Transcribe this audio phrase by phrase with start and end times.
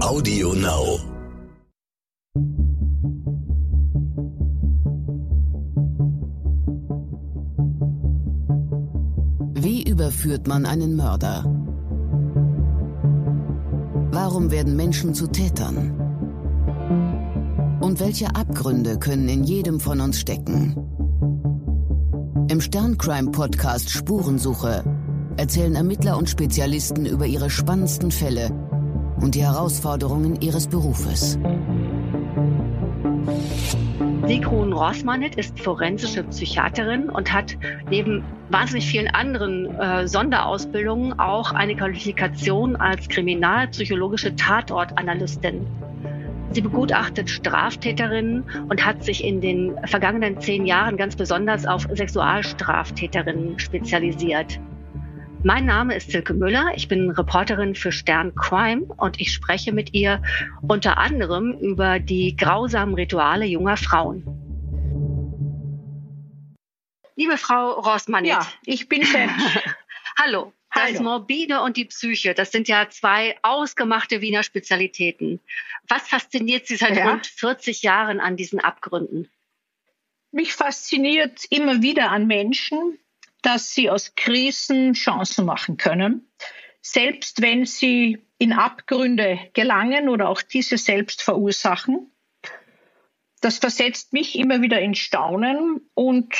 [0.00, 0.98] Audio Now.
[9.54, 11.44] Wie überführt man einen Mörder?
[14.12, 16.00] Warum werden Menschen zu Tätern?
[17.80, 20.76] Und welche Abgründe können in jedem von uns stecken?
[22.48, 24.84] Im Sterncrime-Podcast Spurensuche
[25.36, 28.50] erzählen Ermittler und Spezialisten über ihre spannendsten Fälle
[29.20, 31.38] und die Herausforderungen ihres Berufes.
[34.26, 37.56] Sigrun Rossmanit ist forensische Psychiaterin und hat
[37.90, 45.66] neben wahnsinnig vielen anderen äh, Sonderausbildungen auch eine Qualifikation als kriminalpsychologische Tatortanalystin.
[46.52, 53.58] Sie begutachtet Straftäterinnen und hat sich in den vergangenen zehn Jahren ganz besonders auf Sexualstraftäterinnen
[53.58, 54.60] spezialisiert.
[55.46, 56.72] Mein Name ist Silke Müller.
[56.74, 60.22] Ich bin Reporterin für Stern Crime und ich spreche mit ihr
[60.66, 64.24] unter anderem über die grausamen Rituale junger Frauen.
[67.16, 68.24] Liebe Frau Rossmann.
[68.24, 69.30] Ja, ich bin Fan.
[70.18, 70.54] Hallo.
[70.74, 71.02] Das Hallo.
[71.02, 75.40] Morbide und die Psyche, das sind ja zwei ausgemachte Wiener Spezialitäten.
[75.88, 77.10] Was fasziniert Sie seit Ja.
[77.10, 79.30] rund 40 Jahren an diesen Abgründen?
[80.32, 82.98] Mich fasziniert immer wieder an Menschen,
[83.44, 86.26] dass sie aus Krisen Chancen machen können,
[86.80, 92.10] selbst wenn sie in Abgründe gelangen oder auch diese selbst verursachen.
[93.40, 96.34] Das versetzt mich immer wieder in Staunen und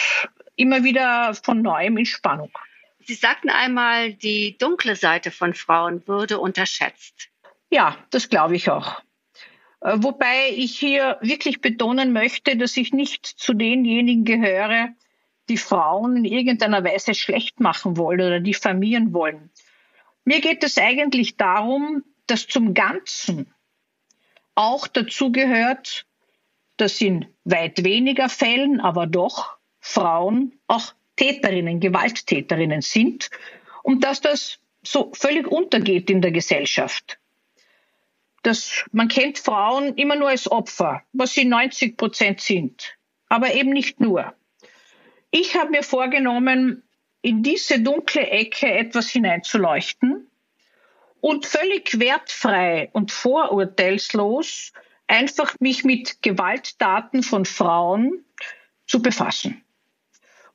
[0.57, 2.51] immer wieder von neuem in Spannung.
[3.01, 7.29] Sie sagten einmal, die dunkle Seite von Frauen würde unterschätzt.
[7.71, 9.03] Ja, das glaube ich auch.
[9.83, 14.95] Äh, Wobei ich hier wirklich betonen möchte, dass ich nicht zu denjenigen gehöre,
[15.49, 19.51] die Frauen in irgendeiner Weise schlecht machen wollen oder diffamieren wollen.
[20.25, 23.53] Mir geht es eigentlich darum, dass zum Ganzen
[24.55, 26.07] auch dazu gehört,
[26.77, 33.31] dass in weit weniger Fällen, aber doch Frauen auch Täterinnen, Gewalttäterinnen sind
[33.83, 37.19] und dass das so völlig untergeht in der Gesellschaft.
[38.43, 42.97] Das, man kennt Frauen immer nur als Opfer, was sie 90 Prozent sind,
[43.29, 44.35] aber eben nicht nur.
[45.37, 46.85] Ich habe mir vorgenommen,
[47.21, 50.31] in diese dunkle Ecke etwas hineinzuleuchten
[51.21, 54.73] und völlig wertfrei und vorurteilslos
[55.09, 58.25] einfach mich mit Gewalttaten von Frauen
[58.87, 59.65] zu befassen.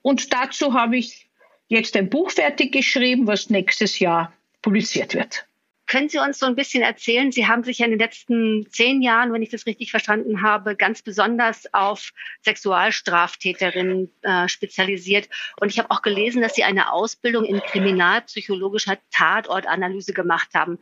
[0.01, 1.29] Und dazu habe ich
[1.67, 4.31] jetzt ein Buch fertig geschrieben, was nächstes Jahr
[4.61, 5.45] publiziert wird.
[5.89, 7.31] Können Sie uns so ein bisschen erzählen?
[7.31, 10.75] Sie haben sich ja in den letzten zehn Jahren, wenn ich das richtig verstanden habe,
[10.75, 12.11] ganz besonders auf
[12.45, 15.29] Sexualstraftäterinnen äh, spezialisiert.
[15.59, 20.77] Und ich habe auch gelesen, dass Sie eine Ausbildung in kriminalpsychologischer Tatortanalyse gemacht haben.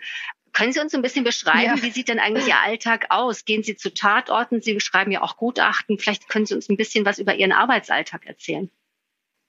[0.51, 1.81] Können Sie uns so ein bisschen beschreiben, Ja.
[1.81, 3.45] wie sieht denn eigentlich Ihr Alltag aus?
[3.45, 4.59] Gehen Sie zu Tatorten?
[4.59, 5.97] Sie schreiben ja auch Gutachten.
[5.99, 8.69] Vielleicht können Sie uns ein bisschen was über Ihren Arbeitsalltag erzählen.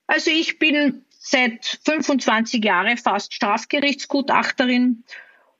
[0.07, 5.03] Also ich bin seit 25 Jahren fast Strafgerichtsgutachterin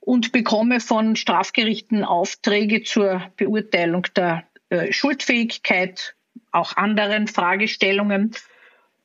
[0.10, 6.16] und bekomme von Strafgerichten Aufträge zur Beurteilung der äh, Schuldfähigkeit,
[6.52, 8.36] auch anderen Fragestellungen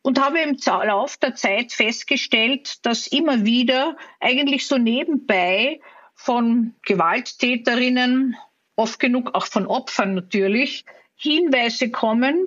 [0.00, 5.78] und habe im Lauf der Zeit festgestellt, dass immer wieder eigentlich so nebenbei
[6.14, 8.34] von Gewalttäterinnen,
[8.74, 12.46] oft genug auch von Opfern natürlich, Hinweise kommen,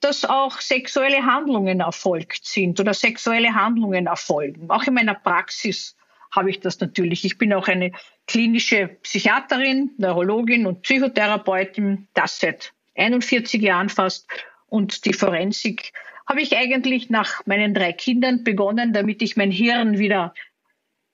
[0.00, 4.68] dass auch sexuelle Handlungen erfolgt sind oder sexuelle Handlungen erfolgen.
[4.70, 5.94] Auch in meiner Praxis
[6.32, 7.24] habe ich das natürlich.
[7.24, 7.92] Ich bin auch eine
[8.26, 14.26] klinische Psychiaterin, Neurologin und Psychotherapeutin, das seit 41 Jahren fast.
[14.66, 15.92] Und die Forensik
[16.26, 20.34] habe ich eigentlich nach meinen drei Kindern begonnen, damit ich mein Hirn wieder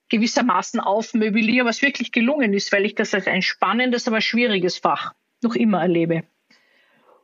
[0.07, 5.13] gewissermaßen aufmöbliere, was wirklich gelungen ist, weil ich das als ein spannendes, aber schwieriges Fach
[5.43, 6.23] noch immer erlebe.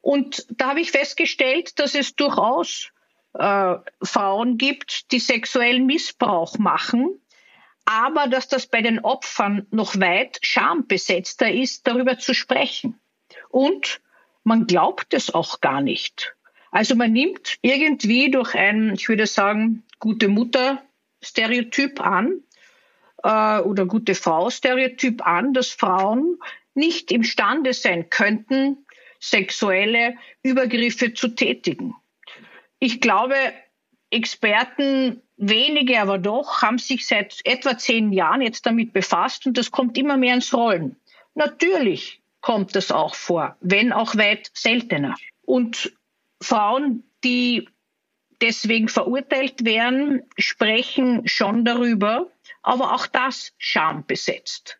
[0.02, 2.92] Und da habe ich festgestellt, dass es durchaus
[3.34, 7.20] äh, Frauen gibt, die sexuellen Missbrauch machen,
[7.86, 13.00] aber dass das bei den Opfern noch weit schambesetzter ist, darüber zu sprechen.
[13.50, 14.02] Und
[14.44, 16.36] man glaubt es auch gar nicht.
[16.72, 22.42] Also man nimmt irgendwie durch ein, ich würde sagen, gute Mutter-Stereotyp an
[23.24, 26.38] äh, oder gute Frau-Stereotyp an, dass Frauen
[26.74, 28.86] nicht imstande sein könnten,
[29.20, 31.96] sexuelle Übergriffe zu tätigen.
[32.80, 33.36] Ich glaube,
[34.10, 39.72] Experten, wenige aber doch, haben sich seit etwa zehn Jahren jetzt damit befasst und das
[39.72, 40.96] kommt immer mehr ins Rollen.
[41.34, 45.16] Natürlich kommt das auch vor, wenn auch weit seltener.
[45.44, 45.94] Und
[46.42, 47.68] Frauen, die
[48.42, 52.28] deswegen verurteilt werden, sprechen schon darüber,
[52.62, 54.80] aber auch das schambesetzt.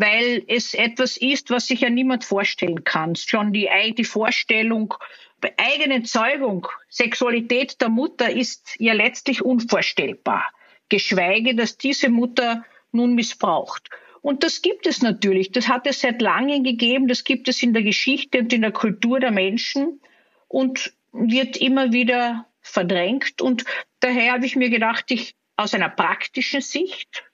[0.00, 3.16] weil es etwas ist, was sich ja niemand vorstellen kann.
[3.16, 4.94] Schon die, die Vorstellung
[5.40, 10.44] bei eigenen Zeugung, Sexualität der Mutter ist ja letztlich unvorstellbar.
[10.88, 13.90] Geschweige, dass diese Mutter nun missbraucht.
[14.20, 15.52] Und das gibt es natürlich.
[15.52, 17.08] Das hat es seit langem gegeben.
[17.08, 20.00] Das gibt es in der Geschichte und in der Kultur der Menschen
[20.48, 23.40] und wird immer wieder verdrängt.
[23.40, 23.64] Und
[24.00, 27.24] daher habe ich mir gedacht, ich aus einer praktischen Sicht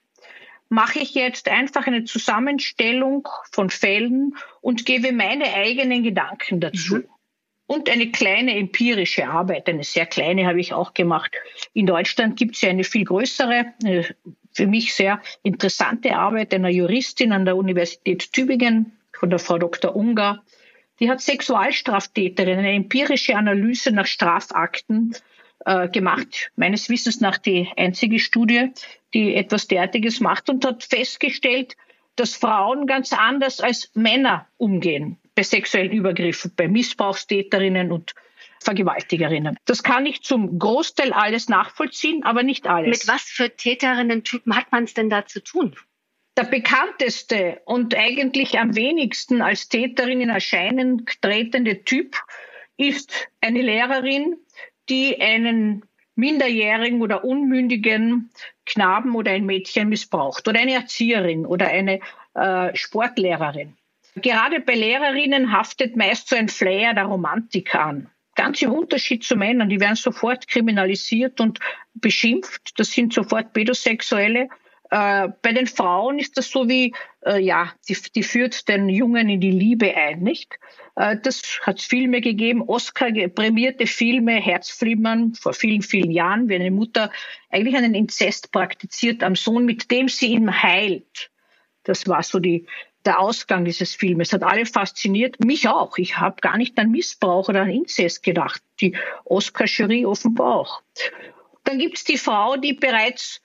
[0.69, 6.97] mache ich jetzt einfach eine Zusammenstellung von Fällen und gebe meine eigenen Gedanken dazu.
[6.97, 7.09] Mhm.
[7.67, 11.33] Und eine kleine empirische Arbeit, eine sehr kleine habe ich auch gemacht.
[11.73, 13.73] In Deutschland gibt es ja eine viel größere,
[14.53, 19.97] für mich sehr interessante Arbeit einer Juristin an der Universität Tübingen von der Frau Dr.
[19.97, 20.43] Unger.
[21.01, 25.17] Die hat Sexualstraftäterinnen eine empirische Analyse nach Strafakten
[25.65, 28.73] äh, gemacht, meines Wissens nach die einzige Studie,
[29.15, 31.77] die etwas derartiges macht und hat festgestellt,
[32.17, 38.15] dass Frauen ganz anders als Männer umgehen bei sexuellen Übergriffen, bei Missbrauchstäterinnen und
[38.61, 39.59] Vergewaltigerinnen.
[39.67, 43.01] Das kann ich zum Großteil alles nachvollziehen, aber nicht alles.
[43.01, 45.77] Mit was für Täterinnen-Typen hat man es denn da zu tun?
[46.37, 52.17] Der bekannteste und eigentlich am wenigsten als Täterin in Erscheinen tretende Typ
[52.77, 54.37] ist eine Lehrerin,
[54.89, 55.85] die einen
[56.17, 58.31] minderjährigen oder unmündigen
[58.67, 62.01] Knaben oder ein Mädchen missbraucht oder eine Erzieherin oder eine
[62.35, 63.77] äh, Sportlehrerin.
[64.17, 68.11] Gerade bei Lehrerinnen haftet meist so ein Flair der Romantik an.
[68.37, 71.61] Ganz im Unterschied zu Männern, die werden sofort kriminalisiert und
[71.95, 72.79] beschimpft.
[72.79, 74.49] Das sind sofort Pädosexuelle.
[74.91, 76.95] Äh, bei den Frauen ist das so wie,
[77.25, 80.59] äh, ja, die, die führt den Jungen in die Liebe ein, nicht?
[80.97, 87.11] Äh, das hat Filme gegeben, Oscar-prämierte Filme, Herzflimmern vor vielen, vielen Jahren, wie eine Mutter
[87.51, 91.31] eigentlich einen Inzest praktiziert am Sohn, mit dem sie ihn heilt.
[91.85, 92.67] Das war so die,
[93.07, 94.33] der Ausgang dieses Filmes.
[94.33, 95.99] Hat alle fasziniert, mich auch.
[95.99, 98.63] Ich habe gar nicht an Missbrauch oder an Inzest gedacht.
[98.81, 100.83] Die Oscar-Jury offenbar auch.
[101.65, 103.41] Dann gibt's die Frau, die bereits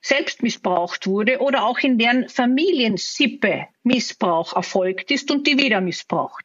[0.00, 6.44] selbst missbraucht wurde oder auch in deren Familiensippe Missbrauch erfolgt ist und die wieder missbraucht.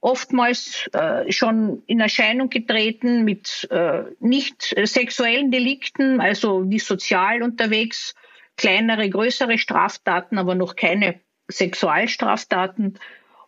[0.00, 8.14] Oftmals äh, schon in Erscheinung getreten mit äh, nicht sexuellen Delikten, also wie sozial unterwegs,
[8.56, 11.20] kleinere, größere Straftaten, aber noch keine
[11.50, 12.98] Sexualstraftaten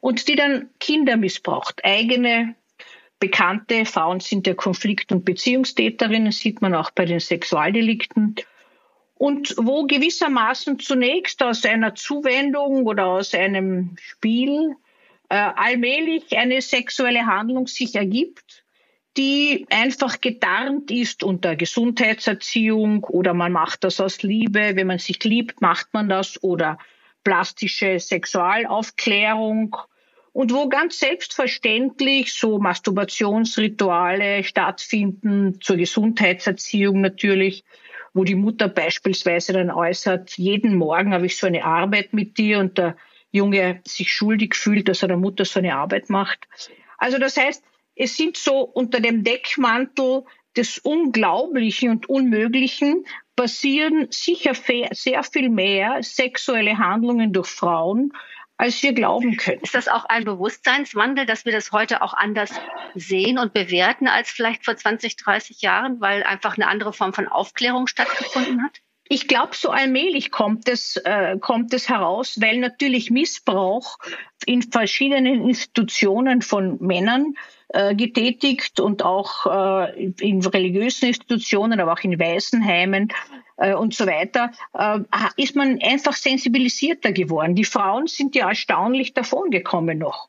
[0.01, 2.55] und die dann Kinder missbraucht, eigene
[3.19, 8.37] bekannte Frauen sind ja Konflikt- und Beziehungstäterinnen, sieht man auch bei den Sexualdelikten.
[9.15, 14.77] Und wo gewissermaßen zunächst aus einer Zuwendung oder aus einem Spiel
[15.31, 18.66] äh, allmählich eine sexuelle Handlung sich ergibt,
[19.17, 25.23] die einfach getarnt ist unter Gesundheitserziehung oder man macht das aus Liebe, wenn man sich
[25.25, 26.79] liebt, macht man das oder
[27.25, 29.77] plastische Sexualaufklärung
[30.33, 37.65] und wo ganz selbstverständlich so Masturbationsrituale stattfinden zur Gesundheitserziehung natürlich
[38.17, 42.61] wo die Mutter beispielsweise dann äußert, jeden Morgen habe ich so eine Arbeit mit dir
[42.61, 42.97] und der
[43.31, 46.49] Junge sich schuldig fühlt, dass er der Mutter so eine Arbeit macht.
[46.97, 47.63] Also das heißt,
[47.97, 50.25] es sind so unter dem Deckmantel
[50.57, 53.05] des Unglaublichen und Unmöglichen
[53.35, 58.13] passieren sicher sehr viel mehr sexuelle Handlungen durch Frauen,
[58.57, 59.61] als wir glauben können.
[59.61, 62.51] Ist das auch ein Bewusstseinswandel, dass wir das heute auch anders
[62.95, 67.29] sehen und bewerten als vielleicht vor 20, 30 Jahren, weil einfach eine andere Form von
[67.29, 68.81] Aufklärung stattgefunden hat?
[69.09, 73.99] Ich glaube, so allmählich kommt es, äh, kommt es heraus, weil natürlich Missbrauch
[74.47, 77.35] in verschiedenen Institutionen von Männern
[77.69, 83.13] äh, getätigt und auch äh, in religiösen Institutionen, aber auch in Waisenheimen
[83.57, 85.01] äh, und so weiter, äh,
[85.37, 87.55] ist man einfach sensibilisierter geworden.
[87.55, 90.29] Die Frauen sind ja erstaunlich davongekommen noch.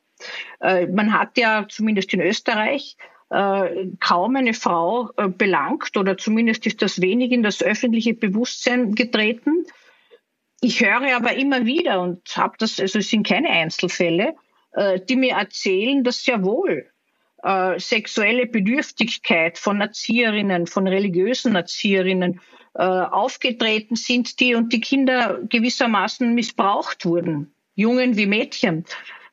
[0.60, 2.96] Äh, man hat ja zumindest in Österreich
[3.30, 8.94] äh, kaum eine Frau äh, belangt oder zumindest ist das wenig in das öffentliche Bewusstsein
[8.94, 9.66] getreten.
[10.62, 14.34] Ich höre aber immer wieder und habe das, also es sind keine Einzelfälle,
[14.72, 16.90] äh, die mir erzählen, dass sehr wohl
[17.76, 22.40] sexuelle Bedürftigkeit von Erzieherinnen, von religiösen Erzieherinnen
[22.74, 28.86] aufgetreten sind, die und die Kinder gewissermaßen missbraucht wurden, Jungen wie Mädchen,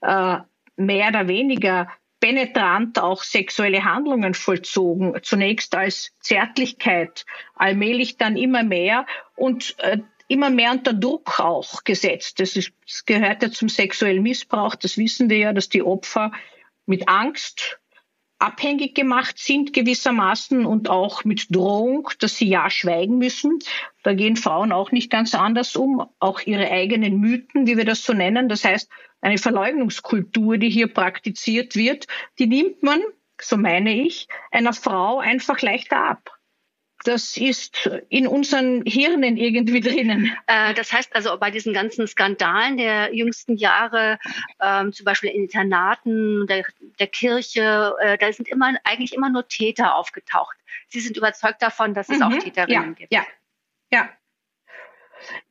[0.03, 0.43] mehr
[0.77, 1.87] oder weniger
[2.19, 9.05] penetrant auch sexuelle Handlungen vollzogen, zunächst als Zärtlichkeit, allmählich dann immer mehr
[9.35, 12.39] und äh, immer mehr unter Druck auch gesetzt.
[12.39, 16.31] Das, ist, das gehört ja zum sexuellen Missbrauch, das wissen wir ja, dass die Opfer
[16.85, 17.79] mit Angst
[18.39, 23.59] abhängig gemacht sind gewissermaßen und auch mit Drohung, dass sie ja schweigen müssen.
[24.03, 28.03] Da gehen Frauen auch nicht ganz anders um, auch ihre eigenen Mythen, wie wir das
[28.03, 28.49] so nennen.
[28.49, 28.89] Das heißt,
[29.21, 33.01] eine Verleugnungskultur, die hier praktiziert wird, die nimmt man,
[33.41, 36.34] so meine ich, einer Frau einfach leichter ab
[37.07, 40.35] das ist in unseren Hirnen irgendwie drinnen.
[40.47, 44.19] Äh, das heißt also bei diesen ganzen Skandalen der jüngsten Jahre,
[44.61, 46.65] ähm, zum Beispiel in Internaten, der,
[46.99, 50.57] der Kirche, äh, da sind immer eigentlich immer nur Täter aufgetaucht.
[50.87, 52.23] Sie sind überzeugt davon, dass es mhm.
[52.23, 53.13] auch Täterinnen ja, gibt.
[53.13, 53.25] Ja,
[53.91, 54.09] ja.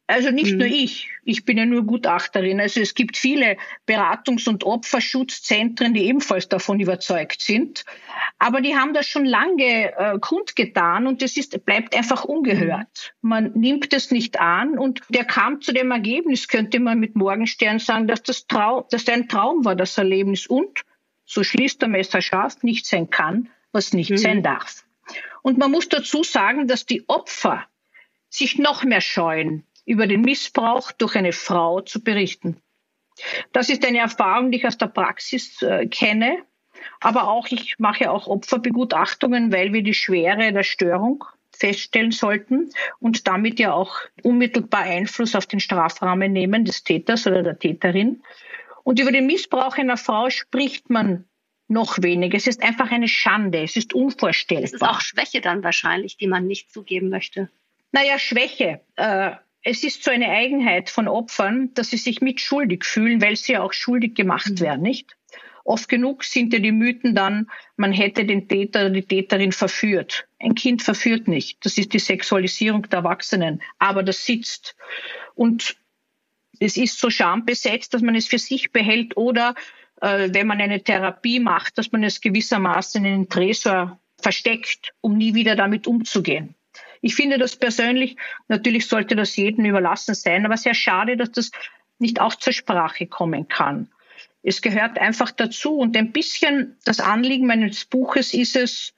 [0.06, 0.58] Also nicht mhm.
[0.58, 2.60] nur ich, ich bin ja nur Gutachterin.
[2.60, 3.56] Also es gibt viele
[3.88, 7.84] Beratungs- und Opferschutzzentren, die ebenfalls davon überzeugt sind.
[8.38, 13.14] Aber die haben das schon lange äh, kundgetan und das ist, bleibt einfach ungehört.
[13.22, 17.78] Man nimmt es nicht an und der kam zu dem Ergebnis, könnte man mit Morgenstern
[17.78, 20.82] sagen, dass das Traum, dass ein Traum war, das Erlebnis und,
[21.24, 24.18] so schließt der Messer scharf, nicht sein kann, was nicht mhm.
[24.18, 24.84] sein darf.
[25.40, 27.64] Und man muss dazu sagen, dass die Opfer
[28.34, 32.60] sich noch mehr scheuen, über den Missbrauch durch eine Frau zu berichten.
[33.52, 36.38] Das ist eine Erfahrung, die ich aus der Praxis äh, kenne.
[37.00, 41.24] Aber auch, ich mache auch Opferbegutachtungen, weil wir die Schwere der Störung
[41.56, 47.44] feststellen sollten und damit ja auch unmittelbar Einfluss auf den Strafrahmen nehmen des Täters oder
[47.44, 48.22] der Täterin.
[48.82, 51.24] Und über den Missbrauch einer Frau spricht man
[51.68, 52.36] noch weniger.
[52.36, 53.62] Es ist einfach eine Schande.
[53.62, 54.64] Es ist unvorstellbar.
[54.64, 57.48] Es ist auch Schwäche dann wahrscheinlich, die man nicht zugeben möchte.
[57.94, 58.80] Naja, Schwäche.
[58.96, 59.30] Äh,
[59.62, 63.62] es ist so eine Eigenheit von Opfern, dass sie sich mitschuldig fühlen, weil sie ja
[63.62, 64.60] auch schuldig gemacht mhm.
[64.60, 65.16] werden, nicht?
[65.62, 70.26] Oft genug sind ja die Mythen dann, man hätte den Täter oder die Täterin verführt.
[70.40, 71.64] Ein Kind verführt nicht.
[71.64, 73.62] Das ist die Sexualisierung der Erwachsenen.
[73.78, 74.74] Aber das sitzt.
[75.36, 75.76] Und
[76.58, 79.54] es ist so schambesetzt, dass man es für sich behält oder
[80.00, 85.16] äh, wenn man eine Therapie macht, dass man es gewissermaßen in den Tresor versteckt, um
[85.16, 86.56] nie wieder damit umzugehen.
[87.04, 88.16] Ich finde das persönlich,
[88.48, 91.50] natürlich sollte das jedem überlassen sein, aber sehr schade, dass das
[91.98, 93.90] nicht auch zur Sprache kommen kann.
[94.42, 98.94] Es gehört einfach dazu und ein bisschen das Anliegen meines Buches ist es,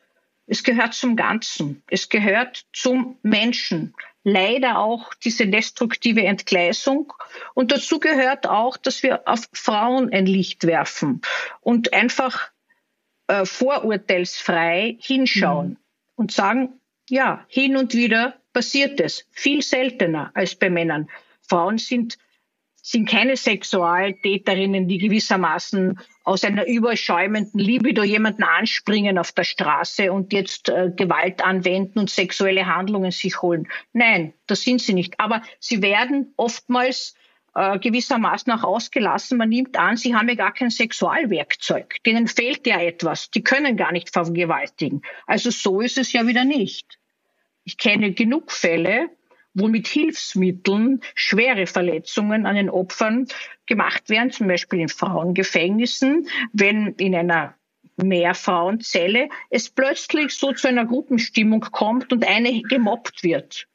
[0.46, 1.82] es gehört zum Ganzen.
[1.90, 3.92] Es gehört zum Menschen.
[4.22, 7.12] Leider auch diese destruktive Entgleisung.
[7.54, 11.22] Und dazu gehört auch, dass wir auf Frauen ein Licht werfen
[11.60, 12.50] und einfach
[13.26, 15.76] äh, vorurteilsfrei hinschauen mhm.
[16.14, 19.26] und sagen, ja, hin und wieder passiert es.
[19.32, 21.08] Viel seltener als bei Männern.
[21.48, 22.18] Frauen sind,
[22.82, 30.32] sind keine Sexualtäterinnen, die gewissermaßen aus einer überschäumenden Libido jemanden anspringen auf der Straße und
[30.32, 33.68] jetzt äh, Gewalt anwenden und sexuelle Handlungen sich holen.
[33.92, 35.20] Nein, das sind sie nicht.
[35.20, 37.14] Aber sie werden oftmals
[37.56, 39.38] äh, gewissermaßen auch ausgelassen.
[39.38, 42.02] Man nimmt an, sie haben ja gar kein Sexualwerkzeug.
[42.04, 43.30] Denen fehlt ja etwas.
[43.30, 45.00] Die können gar nicht vergewaltigen.
[45.26, 46.98] Also so ist es ja wieder nicht.
[47.64, 49.08] Ich kenne genug Fälle,
[49.54, 53.26] wo mit Hilfsmitteln schwere Verletzungen an den Opfern
[53.64, 57.54] gemacht werden, zum Beispiel in Frauengefängnissen, wenn in einer
[57.96, 63.66] Mehrfrauenzelle es plötzlich so zu einer Gruppenstimmung kommt und eine gemobbt wird.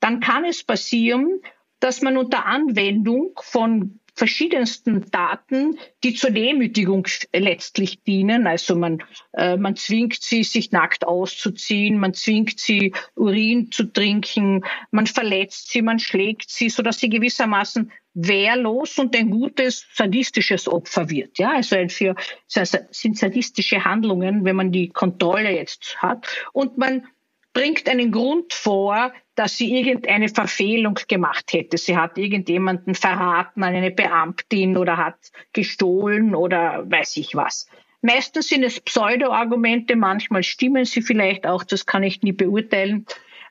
[0.00, 1.40] Dann kann es passieren,
[1.84, 8.46] dass man unter Anwendung von verschiedensten Daten, die zur Demütigung letztlich dienen.
[8.46, 9.02] Also man,
[9.34, 15.72] äh, man zwingt sie, sich nackt auszuziehen, man zwingt sie, Urin zu trinken, man verletzt
[15.72, 21.38] sie, man schlägt sie, so dass sie gewissermaßen wehrlos und ein gutes sadistisches Opfer wird.
[21.38, 22.14] Ja, also ein für,
[22.46, 26.26] sind sadistische Handlungen, wenn man die Kontrolle jetzt hat.
[26.54, 27.06] Und man
[27.52, 31.76] bringt einen Grund vor, dass sie irgendeine Verfehlung gemacht hätte.
[31.78, 37.68] Sie hat irgendjemanden verraten an eine Beamtin oder hat gestohlen oder weiß ich was.
[38.00, 43.06] Meistens sind es Pseudo-Argumente, manchmal stimmen sie vielleicht auch, das kann ich nie beurteilen.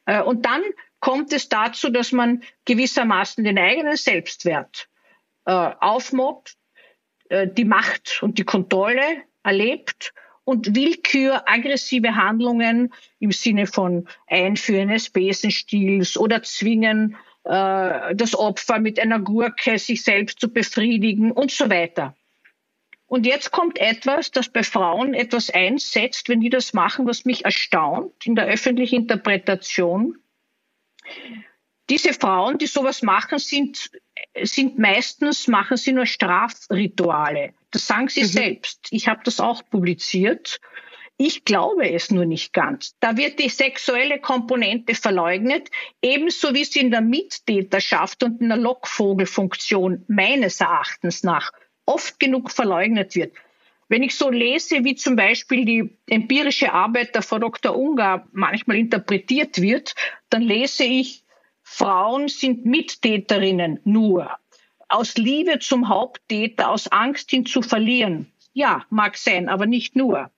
[0.06, 0.62] Äh, und dann
[1.00, 4.88] kommt es dazu, dass man gewissermaßen den eigenen Selbstwert
[5.46, 6.56] äh, aufmobbt,
[7.30, 10.14] äh, die Macht und die Kontrolle erlebt
[10.46, 18.80] und Willkür, aggressive Handlungen im Sinne von Einführen des Besenstils oder Zwingen, äh, das Opfer
[18.80, 22.16] mit einer Gurke sich selbst zu befriedigen und so weiter.
[23.08, 27.46] Und jetzt kommt etwas, das bei Frauen etwas einsetzt, wenn die das machen, was mich
[27.46, 30.18] erstaunt in der öffentlichen Interpretation.
[31.90, 33.92] Diese Frauen, die sowas machen, sind,
[34.42, 37.54] sind meistens, machen sie nur Strafrituale.
[37.72, 38.28] Das sagen sie mhm.
[38.28, 38.88] selbst.
[38.92, 40.60] Ich habe das auch publiziert.
[41.18, 42.96] Ich glaube es nur nicht ganz.
[43.00, 45.70] Da wird die sexuelle Komponente verleugnet,
[46.02, 51.52] ebenso wie sie in der Mittäterschaft und in der Lockvogelfunktion meines Erachtens nach
[51.86, 53.34] oft genug verleugnet wird.
[53.90, 57.76] Wenn ich so lese, wie zum Beispiel die empirische Arbeit der Frau Dr.
[57.76, 59.94] Ungar manchmal interpretiert wird,
[60.30, 61.23] dann lese ich,
[61.76, 64.30] Frauen sind Mittäterinnen nur.
[64.90, 68.32] Aus Liebe zum Haupttäter, aus Angst ihn zu verlieren.
[68.54, 70.30] Ja, mag sein, aber nicht nur.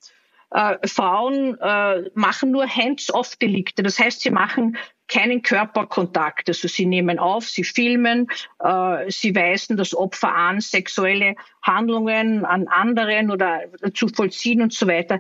[0.51, 3.83] Äh, Frauen äh, machen nur Hands-off-Delikte.
[3.83, 4.77] Das heißt, sie machen
[5.09, 6.47] keinen Körperkontakt.
[6.47, 8.27] Also sie nehmen auf, sie filmen,
[8.63, 13.63] äh, sie weisen das Opfer an, sexuelle Handlungen an anderen oder
[13.93, 15.19] zu vollziehen und so weiter.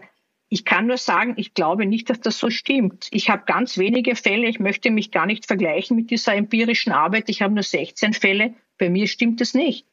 [0.49, 3.07] Ich kann nur sagen, ich glaube nicht, dass das so stimmt.
[3.11, 4.47] Ich habe ganz wenige Fälle.
[4.47, 7.29] Ich möchte mich gar nicht vergleichen mit dieser empirischen Arbeit.
[7.29, 8.53] Ich habe nur 16 Fälle.
[8.77, 9.87] Bei mir stimmt es nicht.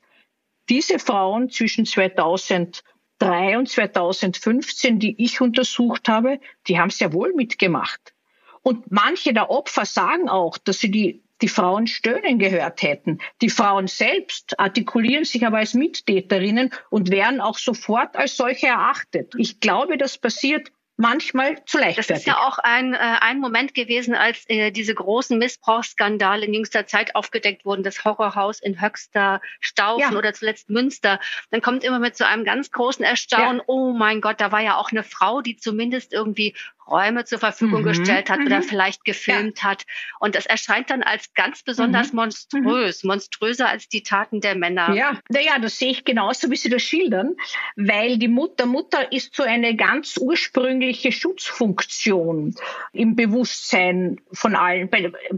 [0.68, 8.14] Diese Frauen zwischen 2003 und 2015, die ich untersucht habe, die haben sehr wohl mitgemacht.
[8.62, 13.18] Und manche der Opfer sagen auch, dass sie die, die Frauen stöhnen gehört hätten.
[13.42, 19.34] Die Frauen selbst artikulieren sich aber als Mittäterinnen und werden auch sofort als solche erachtet.
[19.36, 22.06] Ich glaube, das passiert manchmal zu leichtfertig.
[22.08, 26.54] Das ist ja auch ein, äh, ein Moment gewesen, als äh, diese großen Missbrauchsskandale in
[26.54, 30.18] jüngster Zeit aufgedeckt wurden, das Horrorhaus in Höxter, Staufen ja.
[30.18, 31.18] oder zuletzt Münster.
[31.50, 33.64] Dann kommt immer mit so einem ganz großen Erstaunen, ja.
[33.66, 36.54] oh mein Gott, da war ja auch eine Frau, die zumindest irgendwie
[36.92, 37.86] Räume zur Verfügung mhm.
[37.86, 38.46] gestellt hat mhm.
[38.46, 39.70] oder vielleicht gefilmt ja.
[39.70, 39.84] hat.
[40.20, 42.16] Und das erscheint dann als ganz besonders mhm.
[42.16, 44.94] monströs, monströser als die Taten der Männer.
[44.94, 47.34] Ja, naja, das sehe ich genauso, wie Sie das schildern,
[47.76, 52.54] weil die Mutter, Mutter ist so eine ganz ursprüngliche Schutzfunktion
[52.92, 54.90] im Bewusstsein von allen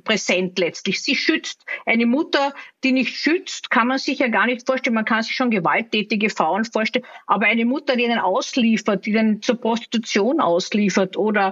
[0.02, 1.00] präsent letztlich.
[1.02, 1.64] Sie schützt.
[1.86, 4.94] Eine Mutter, die nicht schützt, kann man sich ja gar nicht vorstellen.
[4.94, 9.40] Man kann sich schon gewalttätige Frauen vorstellen, aber eine Mutter, die einen ausliefert, die den
[9.42, 11.43] zur Prostitution ausliefert oder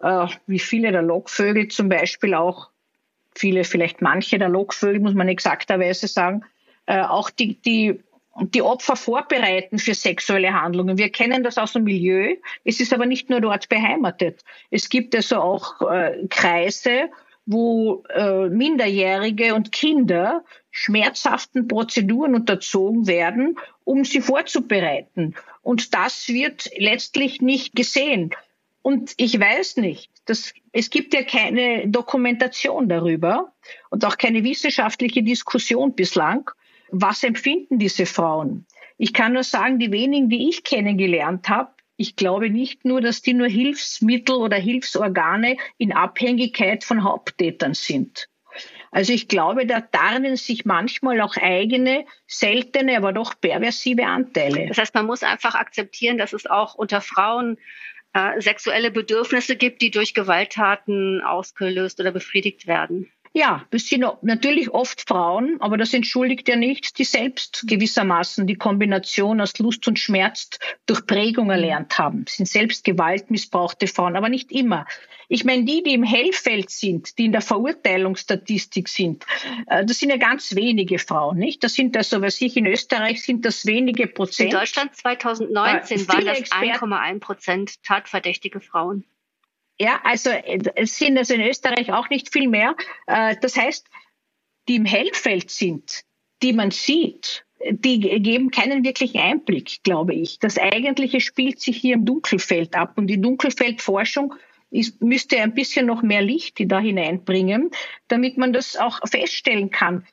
[0.00, 2.70] äh, wie viele der Lockvögel zum Beispiel auch,
[3.34, 6.44] viele, vielleicht manche der Lockvögel, muss man exakterweise sagen,
[6.86, 8.00] äh, auch die, die,
[8.40, 10.98] die Opfer vorbereiten für sexuelle Handlungen.
[10.98, 12.34] Wir kennen das aus dem Milieu.
[12.64, 14.42] Es ist aber nicht nur dort beheimatet.
[14.70, 17.10] Es gibt also auch äh, Kreise,
[17.46, 25.34] wo äh, Minderjährige und Kinder schmerzhaften Prozeduren unterzogen werden, um sie vorzubereiten.
[25.62, 28.30] Und das wird letztlich nicht gesehen.
[28.82, 33.52] Und ich weiß nicht, das, es gibt ja keine Dokumentation darüber
[33.90, 36.50] und auch keine wissenschaftliche Diskussion bislang.
[36.90, 38.66] Was empfinden diese Frauen?
[38.96, 43.22] Ich kann nur sagen, die wenigen, die ich kennengelernt habe, ich glaube nicht nur, dass
[43.22, 48.28] die nur Hilfsmittel oder Hilfsorgane in Abhängigkeit von Haupttätern sind.
[48.92, 54.66] Also ich glaube, da tarnen sich manchmal auch eigene, seltene, aber doch perversive Anteile.
[54.68, 57.58] Das heißt, man muss einfach akzeptieren, dass es auch unter Frauen
[58.18, 63.10] äh, sexuelle Bedürfnisse gibt, die durch Gewalttaten ausgelöst oder befriedigt werden.
[63.32, 68.56] Ja, das sind natürlich oft Frauen, aber das entschuldigt ja nichts, die selbst gewissermaßen die
[68.56, 72.24] Kombination aus Lust und Schmerz durch Prägung erlernt haben.
[72.24, 74.86] Das sind selbst gewaltmissbrauchte Frauen, aber nicht immer.
[75.28, 79.26] Ich meine, die, die im Hellfeld sind, die in der Verurteilungsstatistik sind,
[79.66, 81.62] äh, das sind ja ganz wenige Frauen, nicht?
[81.62, 84.52] Das sind also, was ich in Österreich sind das wenige Prozent.
[84.52, 89.04] In Deutschland 2019 äh, waren das 1,1 Prozent tatverdächtige Frauen.
[89.80, 92.74] Ja, also äh, es sind also in Österreich auch nicht viel mehr.
[93.06, 93.86] Äh, das heißt,
[94.68, 96.02] die im Hellfeld sind,
[96.42, 100.38] die man sieht, die geben keinen wirklichen Einblick, glaube ich.
[100.38, 104.34] Das Eigentliche spielt sich hier im Dunkelfeld ab und die Dunkelfeldforschung
[104.70, 107.70] ist, müsste ein bisschen noch mehr Licht da hineinbringen,
[108.08, 110.06] damit man das auch feststellen kann.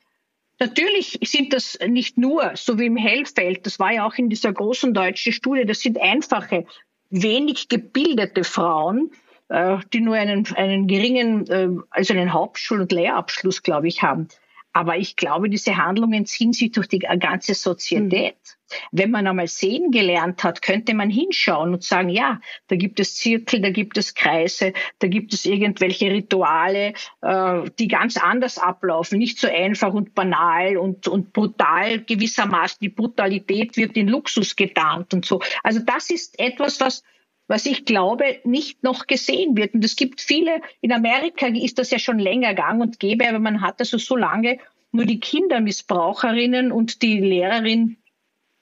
[0.58, 4.52] Natürlich sind das nicht nur, so wie im Hellfeld, das war ja auch in dieser
[4.52, 6.66] großen deutschen Studie, das sind einfache,
[7.10, 9.10] wenig gebildete Frauen,
[9.48, 14.28] die nur einen, einen geringen, äh, also einen Hauptschul- und Lehrabschluss, glaube ich, haben.
[14.76, 18.34] Aber ich glaube, diese Handlungen ziehen sich durch die ganze Sozietät.
[18.34, 18.74] Mhm.
[18.92, 23.14] Wenn man einmal sehen gelernt hat, könnte man hinschauen und sagen, ja, da gibt es
[23.14, 29.16] Zirkel, da gibt es Kreise, da gibt es irgendwelche Rituale, äh, die ganz anders ablaufen,
[29.16, 32.76] nicht so einfach und banal und, und brutal gewissermaßen.
[32.82, 35.40] Die Brutalität wird in Luxus getarnt und so.
[35.62, 37.02] Also das ist etwas, was
[37.48, 39.74] was ich glaube, nicht noch gesehen wird.
[39.74, 43.38] Und es gibt viele, in Amerika ist das ja schon länger gang und gäbe, aber
[43.38, 44.58] man hat also so lange
[44.92, 47.98] nur die Kindermissbraucherinnen und die Lehrerin,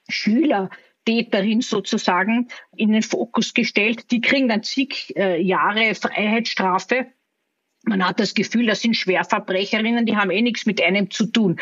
[0.09, 0.69] Schüler,
[1.05, 4.11] Täterin sozusagen in den Fokus gestellt.
[4.11, 7.07] Die kriegen dann zig äh, Jahre Freiheitsstrafe.
[7.83, 11.59] Man hat das Gefühl, das sind Schwerverbrecherinnen, die haben eh nichts mit einem zu tun.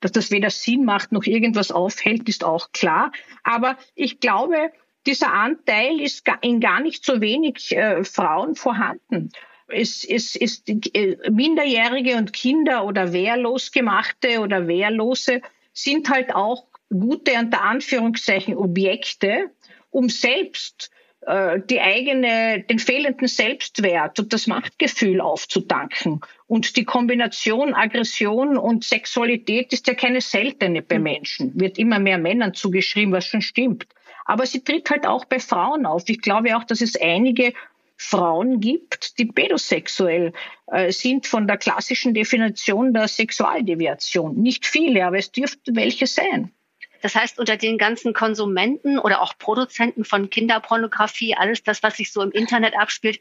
[0.00, 3.12] Dass das weder Sinn macht noch irgendwas aufhält, ist auch klar.
[3.42, 4.72] Aber ich glaube,
[5.06, 9.30] dieser Anteil ist in gar nicht so wenig äh, Frauen vorhanden.
[9.68, 15.40] Es, es ist äh, Minderjährige und Kinder oder wehrlos gemachte oder Wehrlose
[15.72, 19.50] sind halt auch gute unter Anführungszeichen Objekte
[19.90, 20.90] um selbst
[21.22, 26.20] äh, die eigene, den fehlenden Selbstwert und das Machtgefühl aufzutanken.
[26.46, 31.02] Und die Kombination Aggression und Sexualität ist ja keine seltene bei hm.
[31.02, 33.86] Menschen, wird immer mehr Männern zugeschrieben, was schon stimmt.
[34.24, 36.04] Aber sie tritt halt auch bei Frauen auf.
[36.06, 37.52] Ich glaube auch, dass es einige
[37.96, 40.32] Frauen gibt, die pädosexuell
[40.66, 44.40] äh, sind von der klassischen Definition der Sexualdeviation.
[44.40, 46.52] Nicht viele, aber es dürften welche sein.
[47.00, 52.12] Das heißt, unter den ganzen Konsumenten oder auch Produzenten von Kinderpornografie, alles das, was sich
[52.12, 53.18] so im Internet abspielt,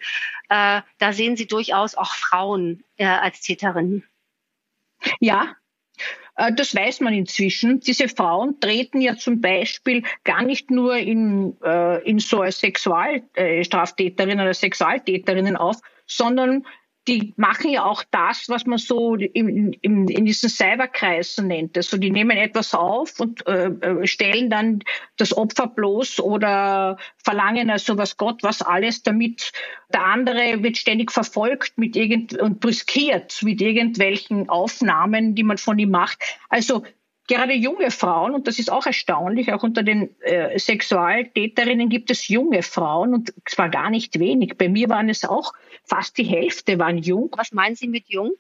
[0.50, 4.04] äh, da sehen Sie durchaus auch Frauen äh, als Täterinnen.
[5.20, 5.56] Ja,
[6.36, 7.80] das weiß man inzwischen.
[7.82, 14.39] Diese Frauen treten ja zum Beispiel gar nicht nur in, äh, in so als Sexualstraftäterinnen
[14.39, 16.65] äh, oder Sexualtäterinnen auf, sondern
[17.08, 21.76] die machen ja auch das, was man so in, in, in diesen Cyberkreisen nennt.
[21.76, 24.84] Also die nehmen etwas auf und äh, äh, stellen dann
[25.18, 29.52] das Opfer bloß oder verlangen also was Gott, was alles, damit
[29.92, 35.80] der andere wird ständig verfolgt mit irgend und briskiert mit irgendwelchen Aufnahmen, die man von
[35.80, 36.20] ihm macht.
[36.50, 36.84] Also
[37.32, 42.28] gerade junge Frauen, und das ist auch erstaunlich, auch unter den äh, Sexualtäterinnen gibt es
[42.28, 44.58] junge Frauen und zwar gar nicht wenig.
[44.58, 45.54] Bei mir waren es auch
[45.86, 47.30] fast die Hälfte waren jung.
[47.38, 48.34] Was meinen Sie mit jung?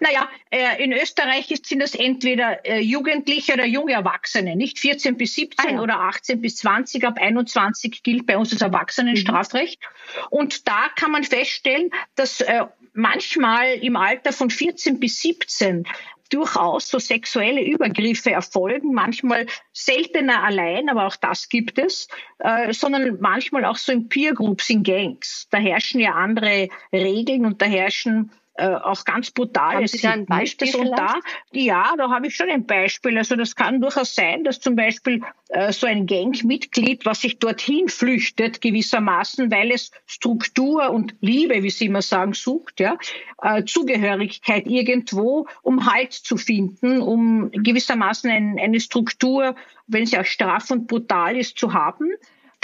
[0.00, 5.34] Naja, äh, in Österreich sind das entweder äh, Jugendliche oder junge Erwachsene, nicht 14 bis
[5.34, 5.80] 17 ah, ja.
[5.80, 7.04] oder 18 bis 20.
[7.04, 9.80] Ab 21 gilt bei uns das Erwachsenenstrafrecht.
[9.80, 10.22] Mhm.
[10.30, 12.64] Und da kann man feststellen, dass äh,
[12.94, 15.84] manchmal im Alter von 14 bis 17
[16.32, 23.18] durchaus so sexuelle Übergriffe erfolgen, manchmal seltener allein, aber auch das gibt es, äh, sondern
[23.20, 25.48] manchmal auch so in Peer Groups, in Gangs.
[25.50, 29.76] Da herrschen ja andere Regeln und da herrschen äh, auch ganz brutal.
[29.76, 31.14] Haben Sie da ein Beispiel und da,
[31.52, 33.16] ja, da habe ich schon ein Beispiel.
[33.16, 37.88] Also das kann durchaus sein, dass zum Beispiel äh, so ein Gangmitglied, was sich dorthin
[37.88, 42.98] flüchtet, gewissermaßen, weil es Struktur und Liebe, wie Sie immer sagen, sucht, ja,
[43.40, 50.24] äh, Zugehörigkeit irgendwo, um Halt zu finden, um gewissermaßen ein, eine Struktur, wenn sie auch
[50.24, 52.10] straff und brutal ist, zu haben.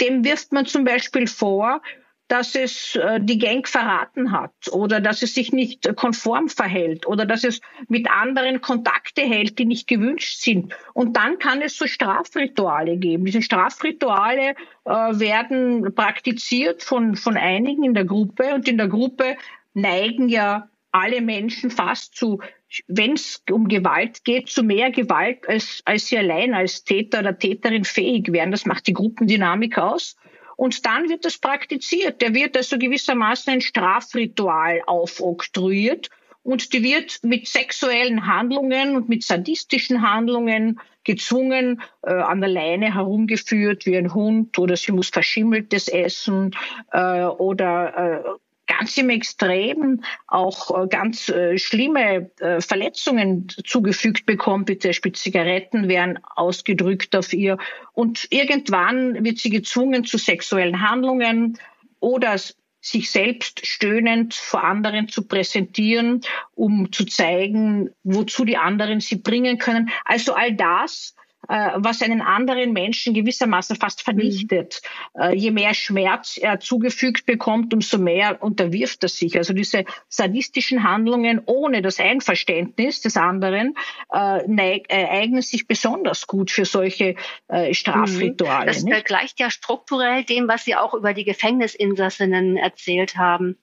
[0.01, 1.81] Dem wirft man zum Beispiel vor,
[2.29, 7.25] dass es äh, die Gang verraten hat oder dass es sich nicht konform verhält oder
[7.25, 10.73] dass es mit anderen Kontakte hält, die nicht gewünscht sind.
[10.93, 13.25] Und dann kann es so Strafrituale geben.
[13.25, 14.51] Diese Strafrituale
[14.85, 19.35] äh, werden praktiziert von, von einigen in der Gruppe und in der Gruppe
[19.73, 22.39] neigen ja alle Menschen fast zu,
[22.87, 27.37] wenn es um Gewalt geht, zu mehr Gewalt, als, als sie allein als Täter oder
[27.37, 28.51] Täterin fähig wären.
[28.51, 30.15] Das macht die Gruppendynamik aus.
[30.59, 32.21] Und dann wird das praktiziert.
[32.21, 36.09] Der wird also gewissermaßen ein Strafritual aufoktroyiert
[36.43, 42.93] und die wird mit sexuellen Handlungen und mit sadistischen Handlungen gezwungen, äh, an der Leine
[42.93, 46.51] herumgeführt wie ein Hund oder sie muss verschimmeltes essen
[46.91, 48.29] äh, oder äh,
[48.79, 55.11] ganz im Extrem auch äh, ganz äh, schlimme äh, Verletzungen zugefügt bekommt, wie zum Beispiel
[55.11, 57.57] Zigaretten werden ausgedrückt auf ihr.
[57.93, 61.57] Und irgendwann wird sie gezwungen zu sexuellen Handlungen
[61.99, 62.37] oder
[62.81, 66.21] sich selbst stöhnend vor anderen zu präsentieren,
[66.55, 69.89] um zu zeigen, wozu die anderen sie bringen können.
[70.05, 71.15] Also all das
[71.49, 74.81] was einen anderen Menschen gewissermaßen fast vernichtet.
[75.15, 75.33] Mhm.
[75.33, 79.35] Je mehr Schmerz er zugefügt bekommt, umso mehr unterwirft er sich.
[79.35, 83.75] Also diese sadistischen Handlungen ohne das Einverständnis des anderen
[84.13, 87.15] äh, eignen sich besonders gut für solche
[87.47, 88.67] äh, Strafrituale.
[88.67, 93.57] Das gleicht ja strukturell dem, was Sie auch über die Gefängnisinsassinnen erzählt haben.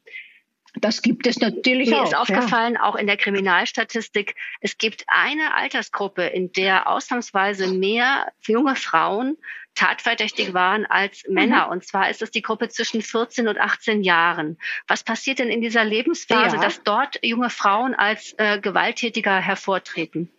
[0.80, 2.00] Das gibt es natürlich Mir auch.
[2.02, 2.82] Mir ist aufgefallen, ja.
[2.82, 9.36] auch in der Kriminalstatistik, es gibt eine Altersgruppe, in der ausnahmsweise mehr junge Frauen
[9.74, 11.66] tatverdächtig waren als Männer.
[11.66, 11.72] Mhm.
[11.72, 14.58] Und zwar ist es die Gruppe zwischen 14 und 18 Jahren.
[14.88, 16.62] Was passiert denn in dieser Lebensphase, ja.
[16.62, 20.30] dass dort junge Frauen als äh, Gewalttätiger hervortreten?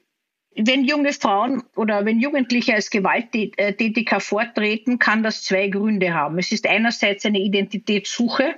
[0.60, 6.39] Wenn junge Frauen oder wenn Jugendliche als gewalttätig hervortreten, kann das zwei Gründe haben.
[6.39, 8.56] Es ist einerseits eine Identitätssuche,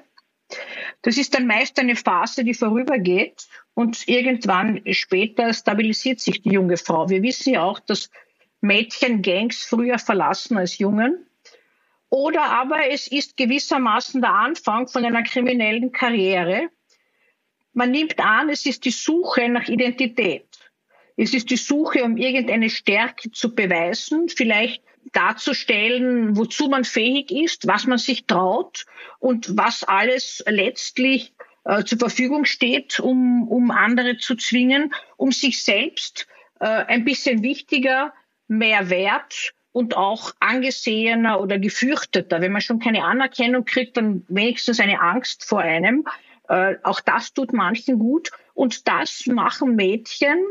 [1.02, 6.78] das ist dann meist eine Phase, die vorübergeht und irgendwann später stabilisiert sich die junge
[6.78, 7.10] Frau.
[7.10, 8.10] Wir wissen ja auch, dass
[8.62, 11.26] Mädchen Gangs früher verlassen als Jungen.
[12.10, 16.70] Oder aber es ist gewissermaßen der Anfang von einer kriminellen Karriere.
[17.74, 20.48] Man nimmt an, es ist die Suche nach Identität.
[21.16, 27.68] Es ist die Suche, um irgendeine Stärke zu beweisen, vielleicht darzustellen, wozu man fähig ist,
[27.68, 28.86] was man sich traut
[29.20, 31.34] und was alles letztlich
[31.66, 36.28] äh, zur Verfügung steht, um, um andere zu zwingen, um sich selbst
[36.60, 38.14] äh, ein bisschen wichtiger,
[38.48, 42.42] mehr wert und auch angesehener oder gefürchteter.
[42.42, 46.06] Wenn man schon keine Anerkennung kriegt, dann wenigstens eine Angst vor einem.
[46.48, 48.32] Äh, auch das tut manchen gut.
[48.54, 50.44] Und das machen Mädchen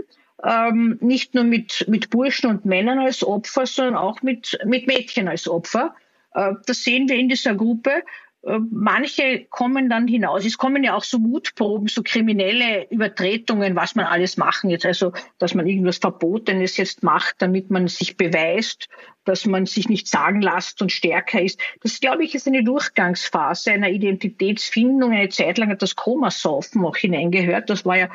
[0.44, 5.29] ähm, nicht nur mit, mit Burschen und Männern als Opfer, sondern auch mit, mit Mädchen
[5.29, 5.94] als Opfer.
[6.35, 8.03] Äh, das sehen wir in dieser Gruppe.
[8.42, 10.44] Äh, manche kommen dann hinaus.
[10.44, 14.87] Es kommen ja auch so Mutproben, so kriminelle Übertretungen, was man alles machen jetzt.
[14.87, 18.88] Also, dass man irgendwas Verbotenes jetzt macht, damit man sich beweist,
[19.24, 21.61] dass man sich nicht sagen lässt und stärker ist.
[21.83, 25.12] Das, glaube ich, ist eine Durchgangsphase einer Identitätsfindung.
[25.12, 27.68] Eine Zeit lang hat das Komasaufen auch hineingehört.
[27.68, 28.09] Das war ja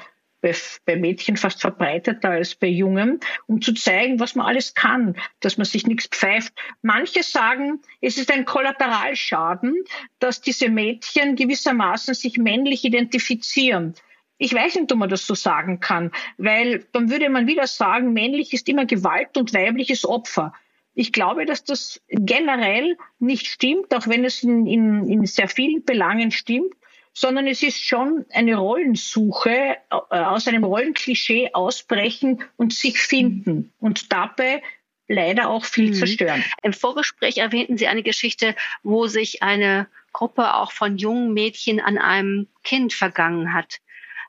[0.43, 0.53] bei,
[0.85, 5.57] bei Mädchen fast verbreiteter als bei Jungen, um zu zeigen, was man alles kann, dass
[5.57, 6.53] man sich nichts pfeift.
[6.81, 9.73] Manche sagen, es ist ein Kollateralschaden,
[10.19, 13.95] dass diese Mädchen gewissermaßen sich männlich identifizieren.
[14.37, 18.11] Ich weiß nicht, ob man das so sagen kann, weil dann würde man wieder sagen,
[18.11, 20.53] männlich ist immer Gewalt und weibliches Opfer.
[20.93, 25.85] Ich glaube, dass das generell nicht stimmt, auch wenn es in, in, in sehr vielen
[25.85, 26.75] Belangen stimmt
[27.13, 29.77] sondern es ist schon eine Rollensuche, äh,
[30.09, 34.61] aus einem Rollenklischee ausbrechen und sich finden und dabei
[35.07, 35.93] leider auch viel mhm.
[35.93, 36.43] zerstören.
[36.63, 41.97] Im Vorgespräch erwähnten Sie eine Geschichte, wo sich eine Gruppe auch von jungen Mädchen an
[41.97, 43.79] einem Kind vergangen hat.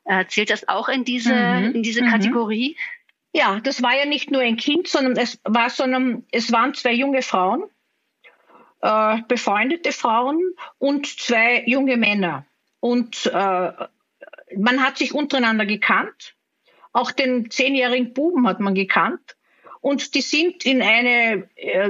[0.04, 1.74] Äh, zählt das auch in diese, mhm.
[1.76, 2.10] in diese mhm.
[2.10, 2.76] Kategorie?
[3.32, 6.92] Ja, das war ja nicht nur ein Kind, sondern es war, sondern es waren zwei
[6.92, 7.64] junge Frauen,
[8.80, 10.40] äh, befreundete Frauen
[10.78, 12.46] und zwei junge Männer.
[12.84, 13.72] Und äh,
[14.58, 16.34] man hat sich untereinander gekannt.
[16.92, 19.36] Auch den zehnjährigen Buben hat man gekannt.
[19.80, 21.88] Und die sind in eine, äh,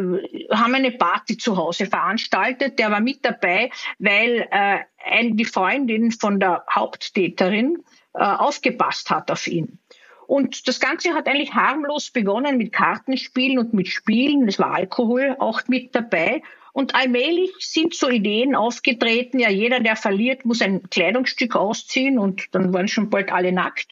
[0.53, 2.79] haben eine Party zu Hause veranstaltet.
[2.79, 7.83] Der war mit dabei, weil äh, ein, die Freundin von der Haupttäterin
[8.15, 9.81] äh, aufgepasst hat auf ihn.
[10.29, 14.47] Und das Ganze hat eigentlich harmlos begonnen mit Kartenspielen und mit Spielen.
[14.47, 16.41] Es war Alkohol auch mit dabei.
[16.75, 22.53] Und allmählich sind so Ideen aufgetreten, ja, jeder, der verliert, muss ein Kleidungsstück ausziehen und
[22.53, 23.87] dann waren schon bald alle nackt.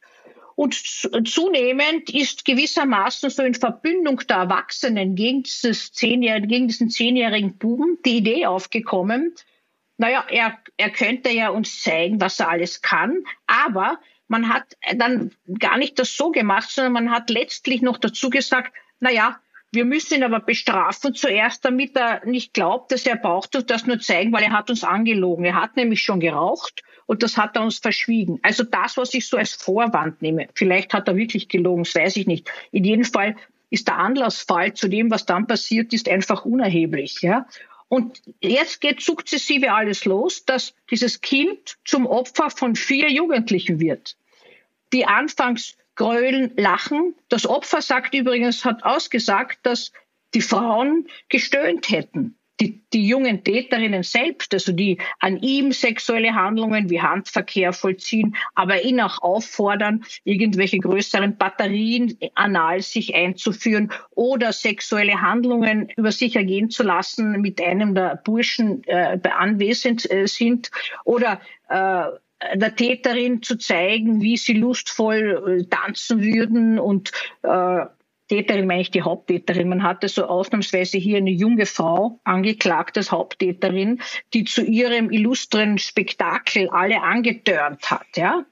[0.57, 7.57] Und zunehmend ist gewissermaßen so in Verbündung der Erwachsenen gegen, dieses zehnjährigen, gegen diesen zehnjährigen
[7.57, 9.33] Buben die Idee aufgekommen,
[9.97, 14.65] naja, er, er könnte ja uns zeigen, was er alles kann, aber man hat
[14.97, 19.39] dann gar nicht das so gemacht, sondern man hat letztlich noch dazu gesagt, naja,
[19.73, 23.87] wir müssen ihn aber bestrafen zuerst, damit er nicht glaubt, dass er braucht uns das
[23.87, 25.47] nur zeigen, weil er hat uns angelogen.
[25.47, 28.39] Er hat nämlich schon geraucht und das hat er uns verschwiegen.
[28.43, 30.49] Also das, was ich so als Vorwand nehme.
[30.55, 32.51] Vielleicht hat er wirklich gelogen, das weiß ich nicht.
[32.71, 33.35] In jedem Fall
[33.71, 37.23] ist der Anlassfall zu dem, was dann passiert ist, einfach unerheblich.
[37.23, 37.47] Ja?
[37.89, 44.17] Und jetzt geht sukzessive alles los, dass dieses Kind zum Opfer von vier Jugendlichen wird,
[44.93, 47.15] die anfangs grölen, lachen.
[47.29, 49.93] Das Opfer sagt übrigens, hat ausgesagt, dass
[50.35, 52.37] die Frauen gestöhnt hätten.
[52.61, 58.83] Die, die jungen Täterinnen selbst, also die an ihm sexuelle Handlungen wie Handverkehr vollziehen, aber
[58.83, 66.71] ihn auch auffordern, irgendwelche größeren Batterien anal sich einzuführen oder sexuelle Handlungen über sich ergehen
[66.71, 70.71] zu lassen mit einem der Burschen äh, anwesend äh, sind
[71.05, 72.05] oder äh,
[72.55, 77.87] der Täterin zu zeigen, wie sie lustvoll äh, tanzen würden und äh,
[78.29, 79.69] Täterin meine ich die Haupttäterin.
[79.69, 84.01] Man hatte so ausnahmsweise hier eine junge Frau angeklagt als Haupttäterin,
[84.33, 88.47] die zu ihrem illustren Spektakel alle angetörnt hat, ja.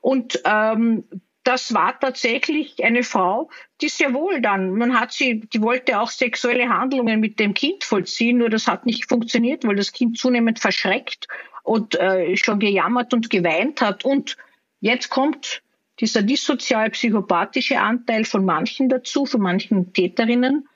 [0.00, 1.04] Und ähm,
[1.42, 6.08] das war tatsächlich eine Frau, die sehr wohl dann, man hat sie, die wollte auch
[6.08, 10.60] sexuelle Handlungen mit dem Kind vollziehen, nur das hat nicht funktioniert, weil das Kind zunehmend
[10.60, 11.28] verschreckt
[11.62, 14.04] und äh, schon gejammert und geweint hat.
[14.04, 14.36] Und
[14.80, 15.62] jetzt kommt
[16.00, 20.66] dieser dissozial-psychopathische Anteil von manchen dazu, von manchen Täterinnen.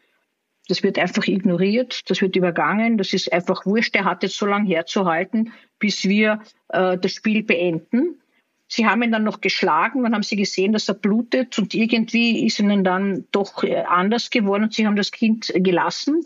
[0.69, 4.47] Das wird einfach ignoriert, das wird übergangen, das ist einfach wurscht, der hat jetzt so
[4.47, 8.21] lange herzuhalten, bis wir äh, das Spiel beenden.
[8.67, 12.47] Sie haben ihn dann noch geschlagen, dann haben sie gesehen, dass er blutet und irgendwie
[12.47, 16.25] ist ihnen dann doch äh, anders geworden und sie haben das Kind gelassen.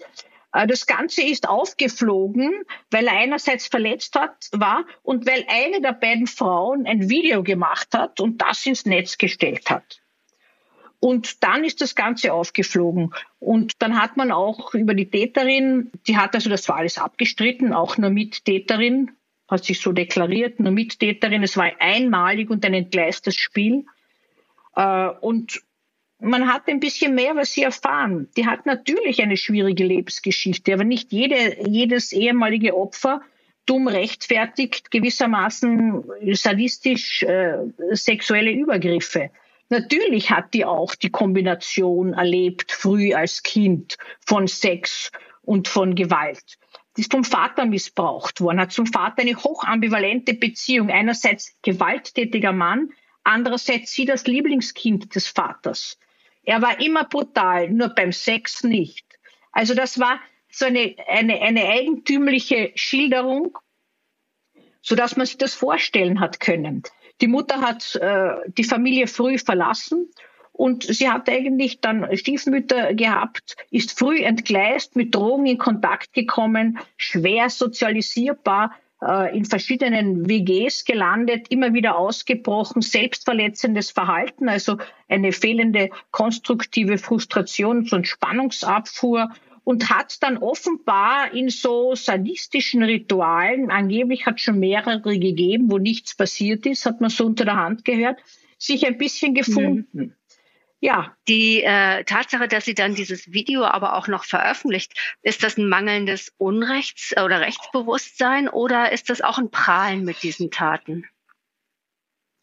[0.58, 5.92] Äh, das Ganze ist aufgeflogen, weil er einerseits verletzt hat, war und weil eine der
[5.92, 10.00] beiden Frauen ein Video gemacht hat und das ins Netz gestellt hat.
[11.00, 13.14] Und dann ist das Ganze aufgeflogen.
[13.38, 17.72] Und dann hat man auch über die Täterin, die hat also das war alles abgestritten,
[17.72, 19.12] auch nur Mittäterin,
[19.48, 21.44] hat sich so deklariert, nur Mittäterin.
[21.44, 23.86] Es war einmalig und ein entgleistes Spiel.
[24.74, 25.62] Äh, und
[26.20, 28.28] man hat ein bisschen mehr was sie erfahren.
[28.36, 33.22] Die hat natürlich eine schwierige Lebensgeschichte, aber nicht jede, jedes ehemalige Opfer
[33.66, 37.58] dumm rechtfertigt gewissermaßen sadistisch äh,
[37.92, 39.30] sexuelle Übergriffe.
[39.68, 46.58] Natürlich hat die auch die Kombination erlebt, früh als Kind, von Sex und von Gewalt.
[46.96, 50.90] Die ist vom Vater missbraucht worden, hat zum Vater eine hochambivalente Beziehung.
[50.90, 52.88] Einerseits gewalttätiger Mann,
[53.22, 55.98] andererseits sie das Lieblingskind des Vaters.
[56.48, 59.04] Er war immer brutal, nur beim Sex nicht.
[59.52, 60.18] Also das war
[60.50, 63.58] so eine, eine, eine eigentümliche Schilderung,
[64.80, 66.84] so dass man sich das vorstellen hat können.
[67.20, 70.10] Die Mutter hat äh, die Familie früh verlassen
[70.52, 76.78] und sie hat eigentlich dann Stiefmütter gehabt, ist früh entgleist, mit Drogen in Kontakt gekommen,
[76.96, 78.74] schwer sozialisierbar,
[79.32, 88.08] in verschiedenen WGs gelandet, immer wieder ausgebrochen, selbstverletzendes Verhalten, also eine fehlende konstruktive Frustrations- und
[88.08, 89.28] Spannungsabfuhr
[89.62, 96.16] und hat dann offenbar in so sadistischen Ritualen, angeblich hat schon mehrere gegeben, wo nichts
[96.16, 98.18] passiert ist, hat man so unter der Hand gehört,
[98.56, 99.88] sich ein bisschen gefunden.
[99.92, 100.14] Mhm.
[100.80, 101.16] Ja.
[101.26, 105.68] Die äh, Tatsache, dass sie dann dieses Video aber auch noch veröffentlicht, ist das ein
[105.68, 111.06] mangelndes Unrechts- oder Rechtsbewusstsein oder ist das auch ein Prahlen mit diesen Taten?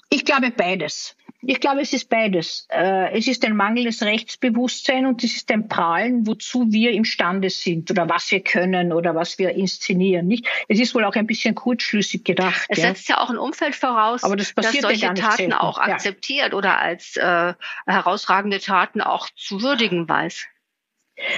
[0.09, 1.15] Ich glaube beides.
[1.47, 2.67] Ich glaube, es ist beides.
[2.71, 7.91] Äh, es ist ein mangelndes Rechtsbewusstsein und es ist ein Prahlen, wozu wir imstande sind
[7.91, 10.27] oder was wir können oder was wir inszenieren.
[10.27, 10.47] Nicht?
[10.67, 12.65] Es ist wohl auch ein bisschen kurzschlüssig gedacht.
[12.69, 15.53] Es setzt ja, ja auch ein Umfeld voraus, Aber das, dass solche ja Taten selten.
[15.53, 16.58] auch akzeptiert ja.
[16.58, 17.53] oder als äh,
[17.86, 20.45] herausragende Taten auch zu würdigen weiß.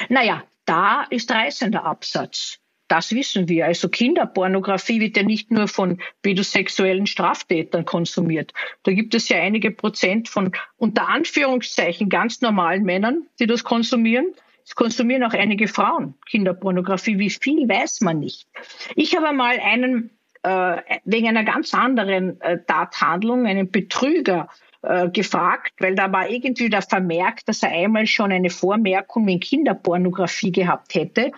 [0.10, 2.60] Naja, da ist reißender Absatz.
[2.88, 3.66] Das wissen wir.
[3.66, 8.54] Also Kinderpornografie wird ja nicht nur von pädosexuellen Straftätern konsumiert.
[8.84, 14.34] Da gibt es ja einige Prozent von unter Anführungszeichen ganz normalen Männern, die das konsumieren.
[14.66, 17.20] Es konsumieren auch einige Frauen Kinderpornografie.
[17.20, 18.48] Wie viel weiß man nicht.
[18.96, 20.10] Ich habe mal einen
[20.44, 24.50] äh, wegen einer ganz anderen äh, Tathandlung, einen Betrüger,
[24.84, 29.40] äh, gefragt, weil da war irgendwie da vermerkt, dass er einmal schon eine Vormerkung in
[29.40, 31.32] Kinderpornografie gehabt hätte.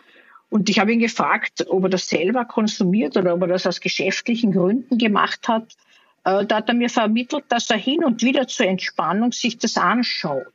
[0.49, 3.81] Und ich habe ihn gefragt, ob er das selber konsumiert oder ob er das aus
[3.81, 5.75] geschäftlichen Gründen gemacht hat.
[6.23, 9.77] Äh, da hat er mir vermittelt, dass er hin und wieder zur Entspannung sich das
[9.77, 10.47] anschaut.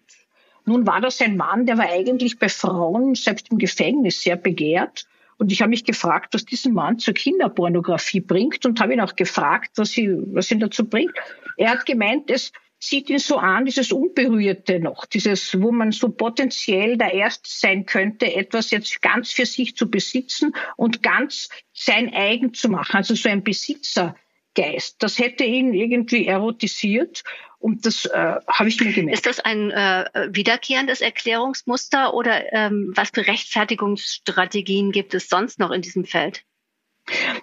[0.67, 5.07] Nun war das ein Mann, der war eigentlich bei Frauen, selbst im Gefängnis, sehr begehrt.
[5.37, 9.17] Und ich habe mich gefragt, was diesen Mann zur Kinderpornografie bringt und habe ihn auch
[9.17, 11.13] gefragt, was, sie, was ihn dazu bringt.
[11.57, 12.53] Er hat gemeint, es
[12.89, 17.87] sieht ihn so an, dieses Unberührte noch, dieses, wo man so potenziell der Erste sein
[17.87, 22.97] könnte, etwas jetzt ganz für sich zu besitzen und ganz sein eigen zu machen.
[22.97, 24.97] Also so ein Besitzergeist.
[25.03, 27.25] Das hätte ihn irgendwie erotisiert.
[27.59, 29.17] Und das äh, habe ich mir gemerkt.
[29.17, 35.71] Ist das ein äh, wiederkehrendes Erklärungsmuster oder ähm, was für Rechtfertigungsstrategien gibt es sonst noch
[35.71, 36.45] in diesem Feld?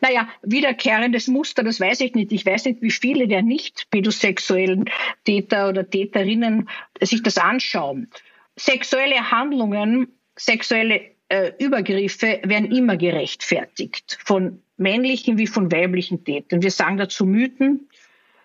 [0.02, 2.32] Naja, wiederkehrendes Muster, das weiß ich nicht.
[2.32, 4.86] Ich weiß nicht, wie viele der nicht pädosexuellen
[5.26, 6.70] Täter oder Täterinnen
[7.00, 8.10] sich das anschauen.
[8.56, 16.62] Sexuelle Handlungen, sexuelle äh, Übergriffe werden immer gerechtfertigt, von männlichen wie von weiblichen Tätern.
[16.62, 17.88] Wir sagen dazu Mythen.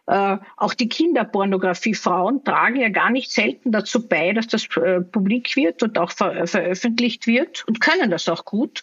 [0.06, 5.00] Äh, auch die Kinderpornografie Frauen tragen ja gar nicht selten dazu bei, dass das äh,
[5.00, 8.82] publik wird und auch ver veröffentlicht wird und können das auch gut.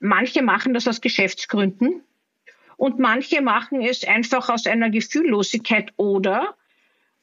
[0.00, 2.02] Manche machen das aus Geschäftsgründen
[2.76, 6.56] und manche machen es einfach aus einer Gefühllosigkeit oder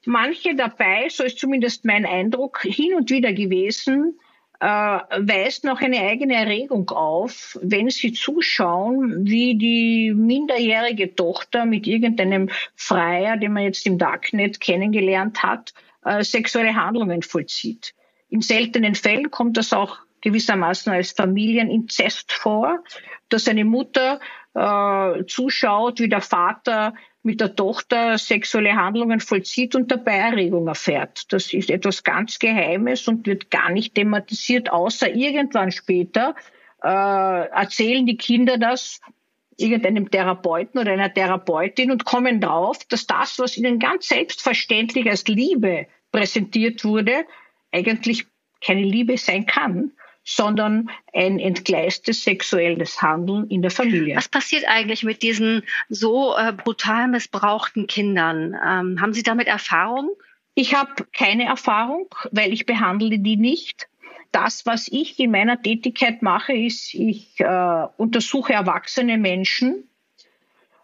[0.05, 4.19] manche dabei, so ist zumindest mein Eindruck, hin und wieder gewesen,
[4.59, 11.87] äh, weist noch eine eigene Erregung auf, wenn sie zuschauen, wie die minderjährige Tochter mit
[11.87, 15.73] irgendeinem Freier, den man jetzt im Darknet kennengelernt hat,
[16.05, 17.93] äh, sexuelle Handlungen vollzieht.
[18.29, 22.83] In seltenen Fällen kommt das auch gewissermaßen als Familieninzest vor,
[23.29, 24.19] dass eine Mutter
[24.53, 31.31] äh, zuschaut, wie der Vater mit der Tochter sexuelle Handlungen vollzieht und dabei Erregung erfährt.
[31.31, 36.35] Das ist etwas ganz Geheimes und wird gar nicht thematisiert, außer irgendwann später
[36.83, 38.99] äh, erzählen die Kinder das
[39.57, 45.27] irgendeinem Therapeuten oder einer Therapeutin und kommen drauf, dass das, was ihnen ganz selbstverständlich als
[45.27, 47.25] Liebe präsentiert wurde,
[47.71, 48.27] eigentlich
[48.61, 49.91] keine Liebe sein kann,
[50.29, 54.17] sondern ein entgleistes sexuelles Handeln in der Familie.
[54.17, 58.53] Was passiert eigentlich mit diesen so äh, brutal missbrauchten Kindern?
[58.53, 60.09] Ähm, haben Sie damit Erfahrung?
[60.53, 63.87] Ich habe keine Erfahrung, weil ich behandle die nicht.
[64.33, 69.89] Das, was ich in meiner Tätigkeit mache, ist, ich äh, untersuche erwachsene Menschen,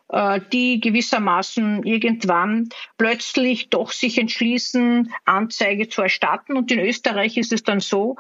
[0.07, 6.55] äh, die gewissermaßen irgendwann plötzlich doch sich entschließen, Anzeige zu erstatten.
[6.55, 8.15] Und in Österreich ist es dann so,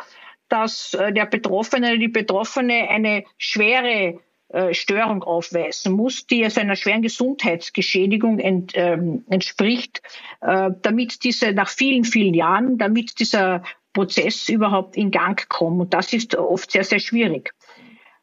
[0.53, 6.75] dass äh, der Betroffene, die Betroffene eine schwere äh, Störung aufweisen muss, die also einer
[6.75, 10.03] schweren Gesundheitsgeschädigung ent, ähm, entspricht,
[10.41, 15.81] äh, damit diese nach vielen, vielen Jahren, damit dieser Prozess überhaupt in Gang kommt.
[15.81, 17.51] Und das ist oft sehr, sehr schwierig.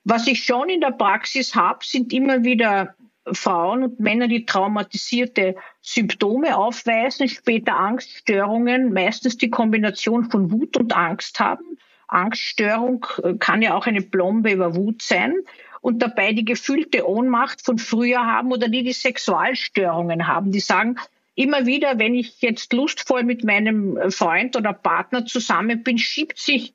[0.05, 2.95] Was ich schon in der Praxis habe, sind immer wieder
[3.33, 10.97] Frauen und Männer, die traumatisierte Symptome aufweisen, später Angststörungen, meistens die Kombination von Wut und
[10.97, 11.77] Angst haben.
[12.13, 15.35] Angststörung äh, kann ja auch eine Plombe über Wut sein
[15.81, 20.97] und dabei die gefühlte Ohnmacht von früher haben oder die die Sexualstörungen haben, die sagen,
[21.35, 26.75] immer wieder, wenn ich jetzt lustvoll mit meinem Freund oder Partner zusammen bin, schiebt sich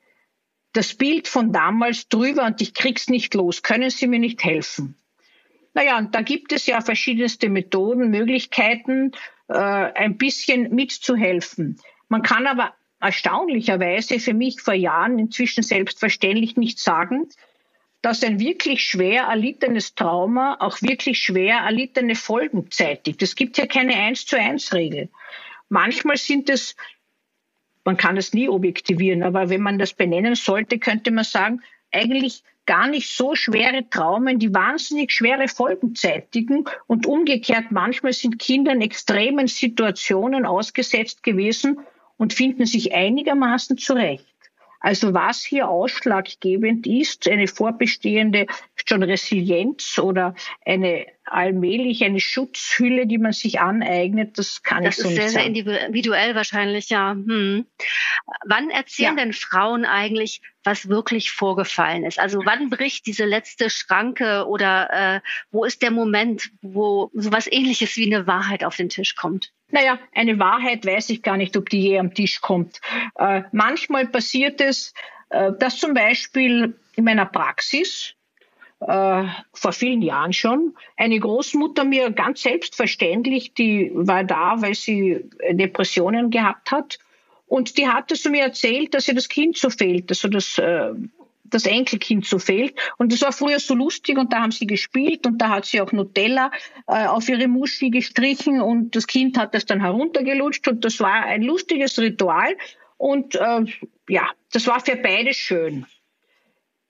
[0.72, 3.62] das Bild von damals drüber und ich krieg's nicht los.
[3.62, 4.96] Können Sie mir nicht helfen?
[5.72, 9.12] Naja, und da gibt es ja verschiedenste Methoden, Möglichkeiten,
[9.48, 11.78] äh, ein bisschen mitzuhelfen.
[12.08, 17.28] Man kann aber erstaunlicherweise für mich vor Jahren inzwischen selbstverständlich nicht sagen,
[18.02, 23.22] dass ein wirklich schwer erlittenes Trauma auch wirklich schwer erlittene Folgen zeitigt.
[23.22, 25.08] Es gibt ja keine eins zu eins Regel.
[25.68, 26.76] Manchmal sind es,
[27.84, 32.44] man kann es nie objektivieren, aber wenn man das benennen sollte, könnte man sagen, eigentlich
[32.64, 36.64] gar nicht so schwere Traumen, die wahnsinnig schwere Folgen zeitigen.
[36.86, 41.78] Und umgekehrt, manchmal sind Kinder in extremen Situationen ausgesetzt gewesen
[42.16, 44.24] und finden sich einigermaßen zurecht.
[44.80, 48.46] Also was hier ausschlaggebend ist, eine vorbestehende
[48.84, 55.02] schon Resilienz oder eine allmählich eine Schutzhülle, die man sich aneignet, das kann das ich
[55.02, 55.26] so nicht sagen.
[55.26, 57.12] Das ist sehr, sehr individuell wahrscheinlich, ja.
[57.12, 57.66] Hm.
[58.46, 59.24] Wann erzählen ja.
[59.24, 62.18] denn Frauen eigentlich, was wirklich vorgefallen ist?
[62.18, 65.20] Also wann bricht diese letzte Schranke oder äh,
[65.50, 69.52] wo ist der Moment, wo sowas ähnliches wie eine Wahrheit auf den Tisch kommt?
[69.70, 72.80] Naja, eine Wahrheit weiß ich gar nicht, ob die je am Tisch kommt.
[73.16, 74.92] Äh, manchmal passiert es,
[75.30, 78.15] äh, dass zum Beispiel in meiner Praxis
[78.80, 80.74] äh, vor vielen Jahren schon.
[80.96, 86.98] Eine Großmutter mir ganz selbstverständlich, die war da, weil sie Depressionen gehabt hat.
[87.46, 90.92] Und die hatte zu mir erzählt, dass ihr das Kind so fehlt, also das, äh,
[91.44, 92.74] das Enkelkind so fehlt.
[92.98, 95.80] Und das war früher so lustig und da haben sie gespielt und da hat sie
[95.80, 96.50] auch Nutella
[96.88, 101.24] äh, auf ihre Muschi gestrichen und das Kind hat das dann heruntergelutscht und das war
[101.24, 102.56] ein lustiges Ritual.
[102.98, 103.64] Und äh,
[104.08, 105.86] ja, das war für beide schön.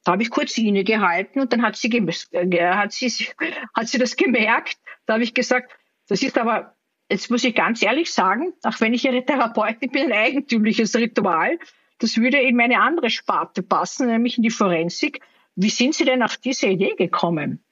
[0.07, 3.09] Da habe ich kurz innegehalten und dann hat sie, äh, hat, sie,
[3.75, 4.79] hat sie das gemerkt.
[5.05, 5.73] Da habe ich gesagt,
[6.07, 6.77] das ist aber,
[7.11, 11.59] jetzt muss ich ganz ehrlich sagen, auch wenn ich Ihre Therapeutin bin, ein eigentümliches Ritual.
[11.99, 15.23] Das würde in meine andere Sparte passen, nämlich in die Forensik.
[15.57, 17.65] Wie sind Sie denn auf diese Idee gekommen?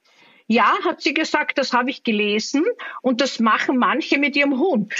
[0.47, 2.65] Ja, hat sie gesagt, das habe ich gelesen
[3.01, 4.93] und das machen manche mit ihrem Hund.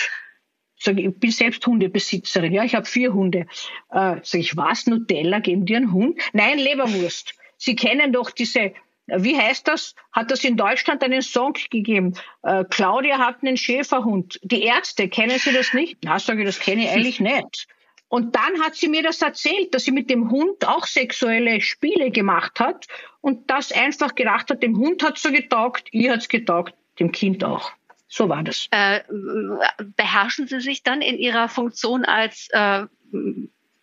[0.77, 3.47] Sag, ich bin selbst Hundebesitzerin, ja, ich habe vier Hunde.
[3.91, 6.19] Äh, sag ich, was, Nutella, geben dir einen Hund?
[6.33, 7.33] Nein, Leberwurst.
[7.57, 8.73] Sie kennen doch diese,
[9.07, 9.95] wie heißt das?
[10.11, 12.13] Hat das in Deutschland einen Song gegeben?
[12.43, 14.39] Äh, Claudia hat einen Schäferhund.
[14.43, 15.97] Die Ärzte, kennen Sie das nicht?
[16.03, 17.67] Na, sage ich, das kenne ich eigentlich nicht.
[18.07, 22.11] Und dann hat sie mir das erzählt, dass sie mit dem Hund auch sexuelle Spiele
[22.11, 22.87] gemacht hat
[23.21, 27.43] und das einfach gedacht hat, dem Hund hat's so getaugt, ihr hat's getaugt, dem Kind
[27.43, 27.71] auch.
[28.15, 28.69] So war das.
[28.71, 29.01] Äh,
[29.97, 32.85] beherrschen Sie sich dann in Ihrer Funktion als äh,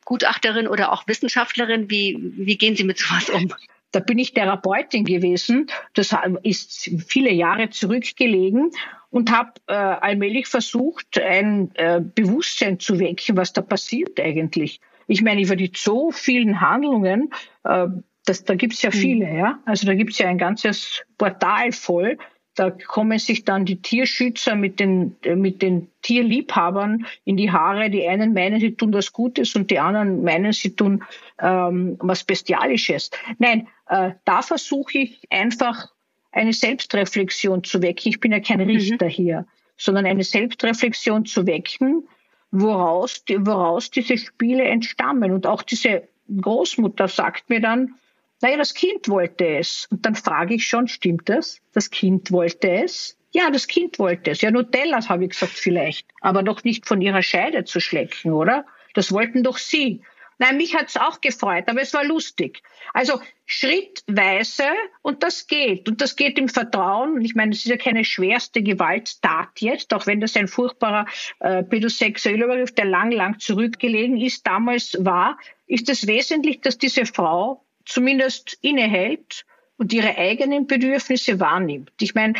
[0.06, 1.90] Gutachterin oder auch Wissenschaftlerin?
[1.90, 3.52] Wie, wie gehen Sie mit sowas um?
[3.90, 5.66] Da bin ich Therapeutin gewesen.
[5.92, 8.70] Das ist viele Jahre zurückgelegen
[9.10, 14.80] und habe äh, allmählich versucht, ein äh, Bewusstsein zu wecken, was da passiert eigentlich.
[15.08, 17.88] Ich meine, über die so vielen Handlungen, äh,
[18.24, 18.98] das, da gibt's ja hm.
[18.98, 19.58] viele, ja.
[19.66, 22.16] Also da gibt's ja ein ganzes Portal voll
[22.54, 27.88] da kommen sich dann die Tierschützer mit den, äh, mit den Tierliebhabern in die Haare.
[27.88, 31.02] Die einen meinen, sie tun was Gutes und die anderen meinen, sie tun
[31.40, 33.10] ähm, was Bestialisches.
[33.38, 35.88] Nein, äh, da versuche ich einfach
[36.30, 38.08] eine Selbstreflexion zu wecken.
[38.08, 38.66] Ich bin ja kein mhm.
[38.66, 39.10] Richter mhm.
[39.10, 39.46] hier,
[39.76, 42.06] sondern eine Selbstreflexion zu wecken,
[42.50, 45.32] woraus, woraus diese Spiele entstammen.
[45.32, 47.94] Und auch diese Großmutter sagt mir dann,
[48.42, 49.86] naja, das Kind wollte es.
[49.90, 51.60] Und dann frage ich schon, stimmt das?
[51.72, 53.16] Das Kind wollte es?
[53.30, 54.42] Ja, das Kind wollte es.
[54.42, 58.66] Ja, Nutellas habe ich gesagt vielleicht, aber doch nicht von ihrer Scheide zu schlecken, oder?
[58.94, 60.02] Das wollten doch Sie.
[60.38, 62.62] Nein, mich hat's auch gefreut, aber es war lustig.
[62.92, 64.64] Also schrittweise
[65.00, 65.88] und das geht.
[65.88, 67.12] Und das geht im Vertrauen.
[67.12, 71.06] Und ich meine, es ist ja keine schwerste Gewalttat jetzt, auch wenn das ein furchtbarer
[71.38, 77.06] äh, pädosexueller Übergriff, der lang, lang zurückgelegen ist, damals war, ist es wesentlich, dass diese
[77.06, 79.44] Frau zumindest innehält
[79.76, 81.92] und ihre eigenen Bedürfnisse wahrnimmt.
[82.00, 82.34] Ich meine,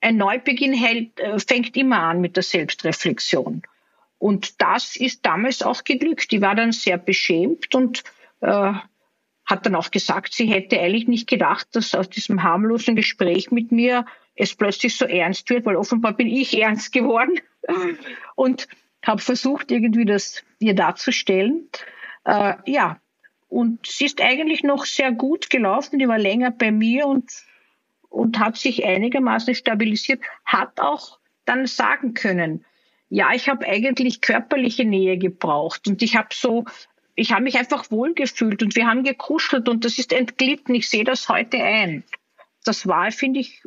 [0.00, 3.62] ein Neubeginn hält, äh, fängt immer an mit der Selbstreflexion.
[4.18, 6.30] Und das ist damals auch geglückt.
[6.30, 8.02] Die war dann sehr beschämt und
[8.40, 8.72] äh,
[9.44, 13.72] hat dann auch gesagt, sie hätte eigentlich nicht gedacht, dass aus diesem harmlosen Gespräch mit
[13.72, 17.40] mir es plötzlich so ernst wird, weil offenbar bin ich ernst geworden
[18.34, 18.68] und
[19.04, 21.68] habe versucht, irgendwie das ihr darzustellen.
[22.24, 23.00] Äh, ja,
[23.48, 27.30] und sie ist eigentlich noch sehr gut gelaufen, die war länger bei mir und,
[28.08, 32.64] und hat sich einigermaßen stabilisiert, hat auch dann sagen können,
[33.10, 36.66] ja, ich habe eigentlich körperliche Nähe gebraucht und ich habe so
[37.18, 40.76] ich habe mich einfach wohlgefühlt und wir haben gekuschelt und das ist entglitten.
[40.76, 42.04] Ich sehe das heute ein.
[42.64, 43.64] Das war, finde ich,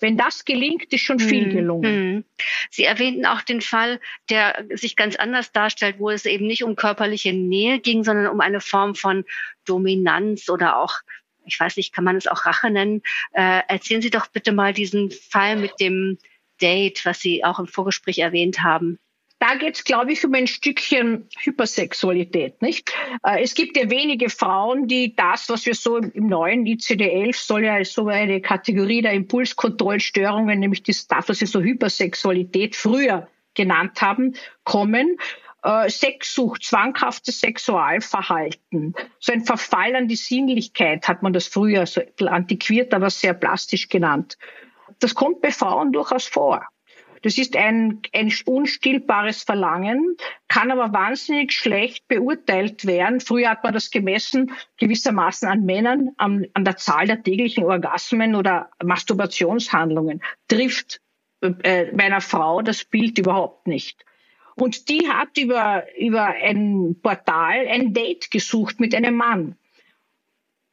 [0.00, 1.84] wenn das gelingt, ist schon viel hm, gelungen.
[1.84, 2.24] Hm.
[2.70, 4.00] Sie erwähnten auch den Fall,
[4.30, 8.40] der sich ganz anders darstellt, wo es eben nicht um körperliche Nähe ging, sondern um
[8.40, 9.24] eine Form von
[9.64, 10.96] Dominanz oder auch,
[11.44, 13.02] ich weiß nicht, kann man es auch Rache nennen?
[13.32, 16.18] Äh, erzählen Sie doch bitte mal diesen Fall mit dem
[16.60, 18.98] Date, was Sie auch im Vorgespräch erwähnt haben
[19.40, 22.60] da geht es, glaube ich, um ein Stückchen Hypersexualität.
[22.60, 22.92] Nicht?
[23.22, 27.64] Äh, es gibt ja wenige Frauen, die das, was wir so im neuen ICD-11 soll
[27.64, 34.34] ja so eine Kategorie der Impulskontrollstörungen, nämlich das, was wir so Hypersexualität früher genannt haben,
[34.64, 35.18] kommen.
[35.62, 42.00] Äh, Sexsucht, zwanghaftes Sexualverhalten, so ein Verfall an die Sinnlichkeit hat man das früher so
[42.26, 44.38] antiquiert, aber sehr plastisch genannt.
[45.00, 46.66] Das kommt bei Frauen durchaus vor.
[47.22, 50.16] Das ist ein, ein unstillbares Verlangen,
[50.48, 53.20] kann aber wahnsinnig schlecht beurteilt werden.
[53.20, 58.34] Früher hat man das gemessen gewissermaßen an Männern, an, an der Zahl der täglichen Orgasmen
[58.34, 60.22] oder Masturbationshandlungen.
[60.48, 61.00] Trifft
[61.40, 64.04] äh, meiner Frau das Bild überhaupt nicht.
[64.54, 69.56] Und die hat über, über ein Portal ein Date gesucht mit einem Mann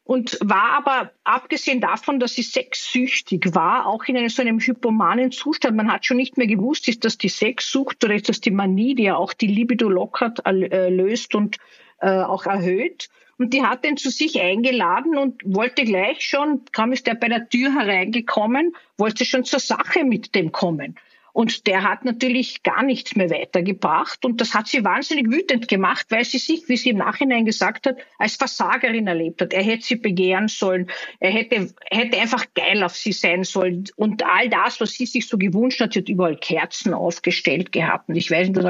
[0.06, 5.32] und war aber, abgesehen davon, dass sie sexsüchtig war, auch in einem so einem hypomanen
[5.32, 5.76] Zustand.
[5.76, 8.94] Man hat schon nicht mehr gewusst, ist das die Sexsucht oder ist das die Manie,
[8.94, 11.58] die ja auch die Libido lockert, äh, löst und
[12.02, 13.10] äh, auch erhöht.
[13.40, 17.28] Und die hat ihn zu sich eingeladen und wollte gleich schon, kam ist der bei
[17.28, 20.96] der Tür hereingekommen, wollte schon zur Sache mit dem kommen.
[21.36, 24.24] Und der hat natürlich gar nichts mehr weitergebracht.
[24.24, 27.88] Und das hat sie wahnsinnig wütend gemacht, weil sie sich, wie sie im Nachhinein gesagt
[27.88, 29.52] hat, als Versagerin erlebt hat.
[29.52, 30.90] Er hätte sie begehren sollen.
[31.20, 33.84] Er hätte, hätte einfach geil auf sie sein sollen.
[33.98, 38.08] Und all das, was sie sich so gewünscht hat, sie hat überall Kerzen aufgestellt gehabt.
[38.08, 38.66] Und ich weiß nicht,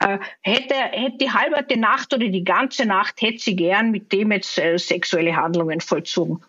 [0.00, 4.32] äh, hätte, hätte die halbe Nacht oder die ganze Nacht hätte sie gern mit dem
[4.32, 6.42] jetzt äh, sexuelle Handlungen vollzogen.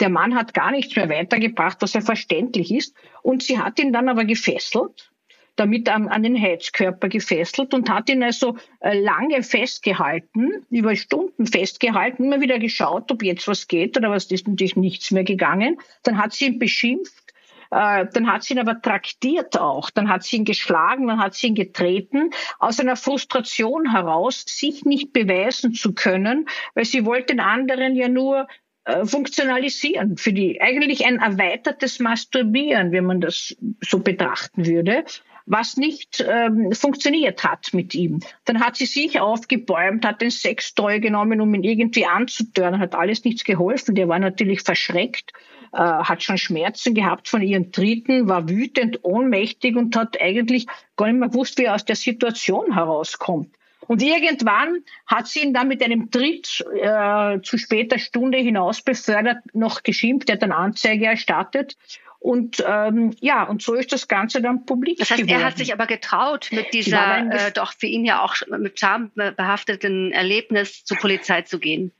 [0.00, 2.94] Der Mann hat gar nichts mehr weitergebracht, was ja verständlich ist.
[3.22, 5.10] Und sie hat ihn dann aber gefesselt,
[5.56, 11.46] damit an, an den Heizkörper gefesselt und hat ihn also äh, lange festgehalten, über Stunden
[11.46, 15.78] festgehalten, immer wieder geschaut, ob jetzt was geht oder was ist natürlich nichts mehr gegangen.
[16.02, 17.32] Dann hat sie ihn beschimpft,
[17.70, 21.34] äh, dann hat sie ihn aber traktiert auch, dann hat sie ihn geschlagen, dann hat
[21.34, 27.34] sie ihn getreten, aus einer Frustration heraus, sich nicht beweisen zu können, weil sie wollte
[27.34, 28.46] den anderen ja nur
[28.86, 35.04] äh, funktionalisieren, für die eigentlich ein erweitertes Masturbieren, wenn man das so betrachten würde,
[35.44, 38.20] was nicht ähm, funktioniert hat mit ihm.
[38.44, 42.94] Dann hat sie sich aufgebäumt, hat den Sex treu genommen, um ihn irgendwie anzutören, hat
[42.94, 43.96] alles nichts geholfen.
[43.96, 45.32] Der war natürlich verschreckt,
[45.72, 50.66] äh, hat schon Schmerzen gehabt von ihren Tritten, war wütend, ohnmächtig und hat eigentlich
[50.96, 53.50] gar nicht mehr gewusst, wie er aus der Situation herauskommt.
[53.86, 59.38] Und irgendwann hat sie ihn dann mit einem Tritt äh, zu später Stunde hinaus befördert,
[59.52, 61.76] noch geschimpft, er hat dann Anzeige erstattet.
[62.18, 65.40] Und ähm, ja, und so ist das Ganze dann publik Das heißt, geworden.
[65.40, 69.12] er hat sich aber getraut, mit dieser äh, doch für ihn ja auch mit Scham
[69.14, 71.92] behafteten Erlebnis zur Polizei zu gehen.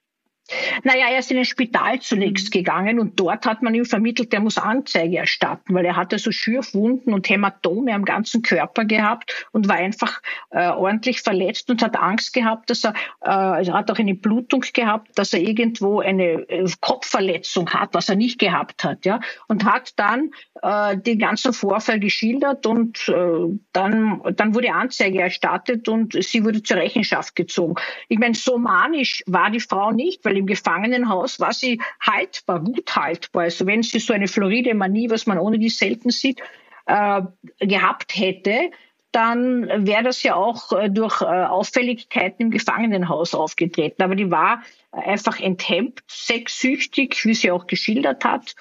[0.85, 4.41] Naja, er ist in ein Spital zunächst gegangen und dort hat man ihm vermittelt, er
[4.41, 9.69] muss Anzeige erstatten, weil er hatte so Schürfwunden und Hämatome am ganzen Körper gehabt und
[9.69, 10.21] war einfach
[10.51, 14.65] äh, ordentlich verletzt und hat Angst gehabt, dass er, äh, also hat auch eine Blutung
[14.73, 19.65] gehabt, dass er irgendwo eine äh, Kopfverletzung hat, was er nicht gehabt hat, ja, und
[19.65, 20.31] hat dann
[20.63, 26.63] äh, den ganzen Vorfall geschildert und äh, dann, dann wurde Anzeige erstattet und sie wurde
[26.63, 27.75] zur Rechenschaft gezogen.
[28.09, 32.95] Ich meine, so manisch war die Frau nicht, weil im Gefangenenhaus war sie haltbar, gut
[32.95, 33.45] haltbar.
[33.45, 36.41] Also wenn sie so eine floride Manie, was man ohne die selten sieht,
[36.87, 37.23] äh,
[37.59, 38.71] gehabt hätte,
[39.11, 44.03] dann wäre das ja auch äh, durch äh, Auffälligkeiten im Gefangenenhaus aufgetreten.
[44.03, 44.63] Aber die war
[44.93, 48.55] einfach enthemmt, sexsüchtig, wie sie auch geschildert hat.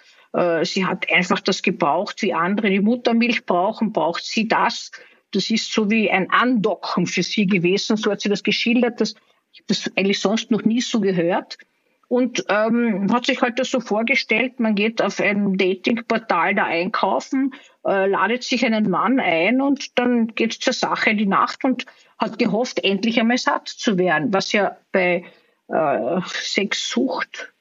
[0.63, 4.91] Sie hat einfach das gebraucht, wie andere die Muttermilch brauchen, braucht sie das.
[5.31, 7.95] Das ist so wie ein Andocken für sie gewesen.
[7.95, 8.99] So hat sie das geschildert.
[8.99, 9.15] Das
[9.55, 11.57] ich habe das eigentlich sonst noch nie so gehört.
[12.07, 17.55] Und ähm, hat sich halt das so vorgestellt, man geht auf ein Datingportal da einkaufen,
[17.83, 21.87] äh, ladet sich einen Mann ein und dann geht zur Sache die Nacht und
[22.19, 25.23] hat gehofft, endlich einmal satt zu werden, was ja bei
[25.67, 27.54] äh, Sexsucht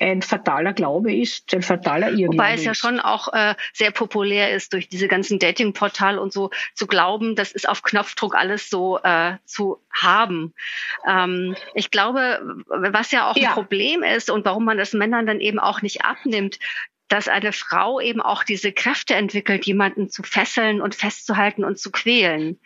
[0.00, 4.54] ein fataler Glaube ist, ein fataler Irrglaube Wobei es ja schon auch äh, sehr populär
[4.54, 8.98] ist, durch diese ganzen Datingportale und so zu glauben, das ist auf Knopfdruck alles so
[9.02, 10.54] äh, zu haben.
[11.06, 13.48] Ähm, ich glaube, was ja auch ja.
[13.48, 16.58] ein Problem ist und warum man das Männern dann eben auch nicht abnimmt,
[17.08, 21.90] dass eine Frau eben auch diese Kräfte entwickelt, jemanden zu fesseln und festzuhalten und zu
[21.90, 22.60] quälen.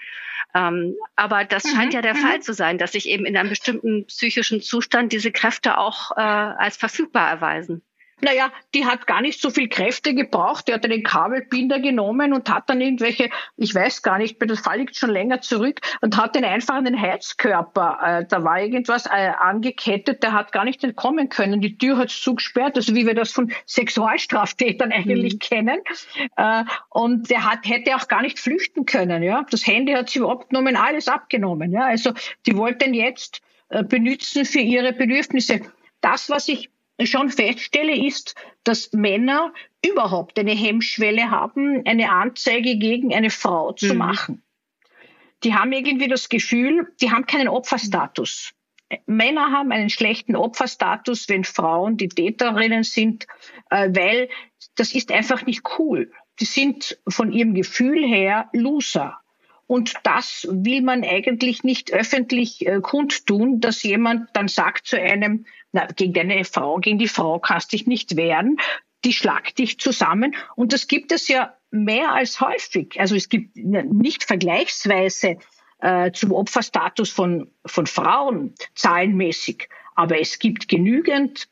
[0.54, 1.68] Ähm, aber das mhm.
[1.70, 2.18] scheint ja der mhm.
[2.18, 6.20] Fall zu sein, dass sich eben in einem bestimmten psychischen Zustand diese Kräfte auch äh,
[6.20, 7.82] als verfügbar erweisen
[8.22, 10.68] naja, die hat gar nicht so viel Kräfte gebraucht.
[10.68, 14.78] Die hat einen Kabelbinder genommen und hat dann irgendwelche, ich weiß gar nicht, das Fall
[14.78, 19.06] liegt schon länger zurück, und hat den einfach an den Heizkörper, äh, da war irgendwas
[19.06, 21.60] äh, angekettet, der hat gar nicht entkommen können.
[21.60, 25.38] Die Tür hat zugesperrt, also wie wir das von Sexualstraftätern eigentlich mhm.
[25.38, 25.80] kennen.
[26.36, 29.22] Äh, und der hat, hätte auch gar nicht flüchten können.
[29.22, 31.72] Ja, Das Handy hat sie überhaupt genommen, alles abgenommen.
[31.72, 32.12] Ja, Also
[32.46, 35.62] die wollten jetzt äh, benutzen für ihre Bedürfnisse.
[36.00, 36.71] Das, was ich
[37.04, 38.34] schon feststelle, ist,
[38.64, 39.52] dass Männer
[39.84, 43.98] überhaupt eine Hemmschwelle haben, eine Anzeige gegen eine Frau zu mhm.
[43.98, 44.42] machen.
[45.44, 48.54] Die haben irgendwie das Gefühl, die haben keinen Opferstatus.
[49.06, 53.26] Männer haben einen schlechten Opferstatus, wenn Frauen die Täterinnen sind,
[53.70, 54.28] äh, weil
[54.76, 56.12] das ist einfach nicht cool.
[56.40, 59.21] Die sind von ihrem Gefühl her Loser.
[59.72, 65.46] Und das will man eigentlich nicht öffentlich äh, kundtun, dass jemand dann sagt zu einem,
[65.72, 68.58] na, gegen deine Frau, gegen die Frau kannst dich nicht wehren,
[69.02, 70.34] die schlagt dich zusammen.
[70.56, 73.00] Und das gibt es ja mehr als häufig.
[73.00, 75.38] Also es gibt nicht vergleichsweise
[75.78, 81.48] äh, zum Opferstatus von, von Frauen zahlenmäßig, aber es gibt genügend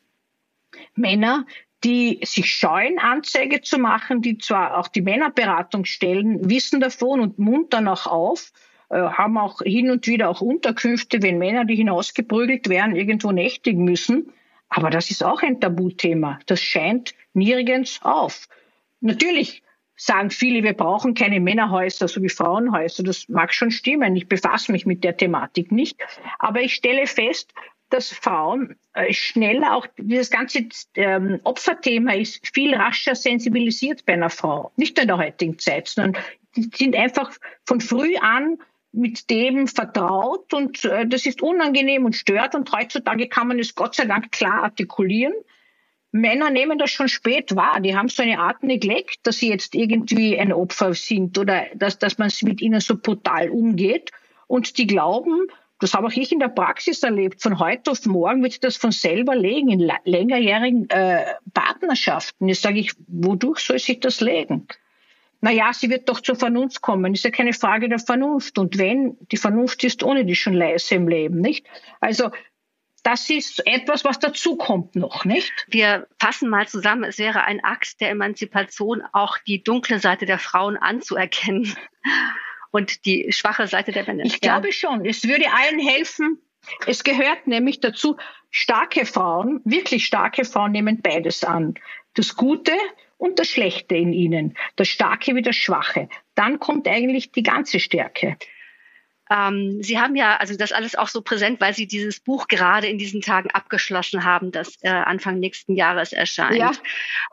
[0.94, 1.46] Männer,
[1.84, 7.88] die sich scheuen, Anzeige zu machen, die zwar auch die Männerberatungsstellen wissen davon und muntern
[7.88, 8.52] auch auf,
[8.90, 13.84] äh, haben auch hin und wieder auch Unterkünfte, wenn Männer, die hinausgeprügelt werden, irgendwo nächtigen
[13.84, 14.32] müssen.
[14.68, 16.38] Aber das ist auch ein Tabuthema.
[16.46, 18.48] Das scheint nirgends auf.
[19.00, 19.62] Natürlich
[19.96, 23.02] sagen viele, wir brauchen keine Männerhäuser so wie Frauenhäuser.
[23.02, 24.16] Das mag schon stimmen.
[24.16, 26.00] Ich befasse mich mit der Thematik nicht.
[26.38, 27.52] Aber ich stelle fest,
[27.90, 34.30] dass Frauen äh, schneller auch dieses ganze ähm, Opferthema ist viel rascher sensibilisiert bei einer
[34.30, 34.72] Frau.
[34.76, 36.22] Nicht nur in der heutigen Zeit, sondern
[36.56, 37.32] die sind einfach
[37.66, 38.58] von früh an
[38.92, 43.74] mit dem vertraut und äh, das ist unangenehm und stört und heutzutage kann man es
[43.74, 45.34] Gott sei Dank klar artikulieren.
[46.12, 47.80] Männer nehmen das schon spät wahr.
[47.80, 51.98] Die haben so eine Art Neglect, dass sie jetzt irgendwie ein Opfer sind oder dass,
[51.98, 54.10] dass man mit ihnen so brutal umgeht.
[54.48, 55.46] Und die glauben,
[55.80, 58.76] das habe auch ich in der Praxis erlebt, von heute auf morgen wird sich das
[58.76, 62.48] von selber legen in längerjährigen äh, Partnerschaften.
[62.48, 64.66] Jetzt sage ich, wodurch soll sich das legen?
[65.40, 67.14] naja, sie wird doch zur Vernunft kommen.
[67.14, 68.58] Ist ja keine Frage der Vernunft.
[68.58, 71.66] Und wenn, die Vernunft ist ohne die schon leise im Leben, nicht?
[72.00, 72.30] Also,
[73.02, 75.50] das ist etwas, was dazukommt noch, nicht?
[75.68, 77.04] Wir fassen mal zusammen.
[77.04, 81.74] Es wäre ein Akt der Emanzipation, auch die dunkle Seite der Frauen anzuerkennen
[82.70, 84.24] und die schwache Seite der Männer.
[84.24, 85.04] Ich glaube schon.
[85.04, 86.38] Es würde allen helfen.
[86.86, 88.16] Es gehört nämlich dazu,
[88.50, 91.74] starke Frauen, wirklich starke Frauen nehmen beides an.
[92.14, 92.72] Das Gute
[93.16, 96.08] und das Schlechte in ihnen, das Starke wie das Schwache.
[96.34, 98.36] Dann kommt eigentlich die ganze Stärke.
[99.30, 102.88] Ähm, Sie haben ja also das alles auch so präsent, weil Sie dieses Buch gerade
[102.88, 106.56] in diesen Tagen abgeschlossen haben, das äh, Anfang nächsten Jahres erscheint.
[106.56, 106.72] Ja.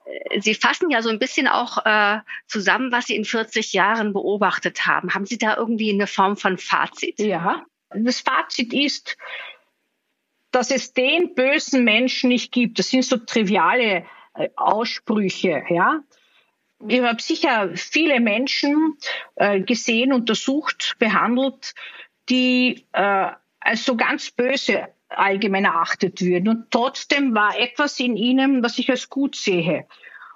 [0.05, 4.13] Äh, Sie fassen ja so ein bisschen auch äh, zusammen, was Sie in 40 Jahren
[4.13, 5.15] beobachtet haben.
[5.15, 7.19] Haben Sie da irgendwie eine Form von Fazit?
[7.19, 9.17] Ja, das Fazit ist,
[10.51, 12.77] dass es den bösen Menschen nicht gibt.
[12.77, 14.05] Das sind so triviale
[14.55, 16.01] Aussprüche, ja.
[16.85, 18.97] Ich habe sicher viele Menschen
[19.35, 21.73] äh, gesehen, untersucht, behandelt,
[22.29, 26.49] die äh, als so ganz böse allgemein erachtet würden.
[26.49, 29.87] Und trotzdem war etwas in ihnen, was ich als gut sehe.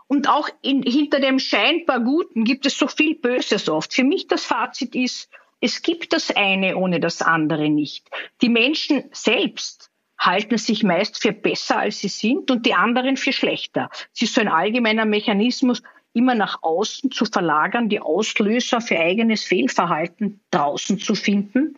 [0.08, 3.94] Und auch in, hinter dem scheinbar Guten gibt es so viel Böses oft.
[3.94, 5.30] Für mich das Fazit ist,
[5.62, 8.10] es gibt das eine ohne das andere nicht.
[8.42, 13.32] Die Menschen selbst halten sich meist für besser, als sie sind und die anderen für
[13.32, 13.90] schlechter.
[14.14, 15.82] Es ist so ein allgemeiner Mechanismus,
[16.14, 21.78] immer nach außen zu verlagern, die Auslöser für eigenes Fehlverhalten draußen zu finden.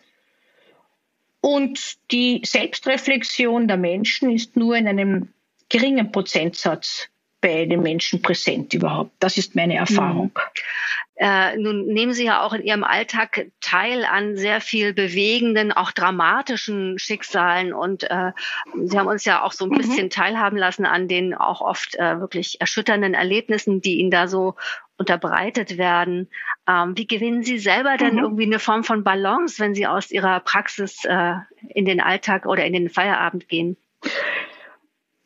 [1.41, 5.29] Und die Selbstreflexion der Menschen ist nur in einem
[5.69, 7.09] geringen Prozentsatz
[7.41, 9.11] bei den Menschen präsent überhaupt.
[9.19, 10.31] Das ist meine Erfahrung.
[11.15, 15.91] Äh, nun nehmen Sie ja auch in Ihrem Alltag teil an sehr viel bewegenden, auch
[15.91, 18.31] dramatischen Schicksalen und äh,
[18.83, 19.77] Sie haben uns ja auch so ein mhm.
[19.77, 24.55] bisschen teilhaben lassen an den auch oft äh, wirklich erschütternden Erlebnissen, die Ihnen da so
[24.97, 26.29] unterbreitet werden.
[26.67, 28.23] Ähm, wie gewinnen Sie selber denn mhm.
[28.23, 31.35] irgendwie eine Form von Balance, wenn Sie aus Ihrer Praxis äh,
[31.69, 33.77] in den Alltag oder in den Feierabend gehen?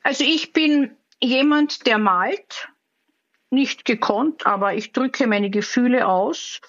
[0.03, 2.69] Also ich bin jemand, der malt,
[3.49, 6.61] nicht gekonnt, aber ich drücke meine Gefühle aus.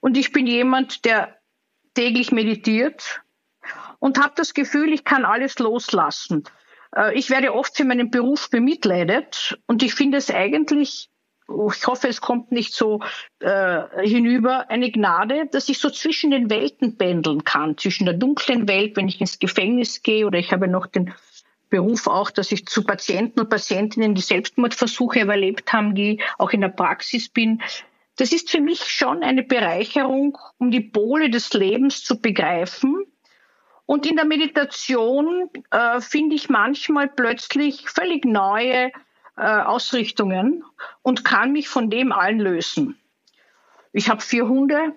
[0.00, 1.38] Und ich bin jemand, der
[1.94, 3.22] täglich meditiert
[3.98, 6.44] und habe das Gefühl, ich kann alles loslassen.
[6.94, 11.08] Äh, ich werde oft für meinen Beruf bemitleidet und ich finde es eigentlich,
[11.48, 13.00] ich hoffe, es kommt nicht so
[13.40, 18.66] äh, hinüber, eine Gnade, dass ich so zwischen den Welten pendeln kann, zwischen der dunklen
[18.66, 21.12] Welt, wenn ich ins Gefängnis gehe oder ich habe noch den
[21.74, 26.60] Beruf auch, dass ich zu Patienten und Patientinnen, die Selbstmordversuche überlebt haben, die auch in
[26.60, 27.62] der Praxis bin.
[28.14, 33.04] Das ist für mich schon eine Bereicherung, um die Pole des Lebens zu begreifen.
[33.86, 38.92] Und in der Meditation äh, finde ich manchmal plötzlich völlig neue
[39.36, 40.62] äh, Ausrichtungen
[41.02, 42.96] und kann mich von dem allen lösen.
[43.92, 44.92] Ich habe vier Hunde,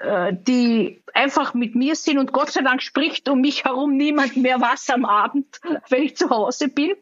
[0.00, 4.60] die einfach mit mir sind und Gott sei Dank spricht um mich herum niemand mehr
[4.60, 6.92] was am Abend, wenn ich zu Hause bin.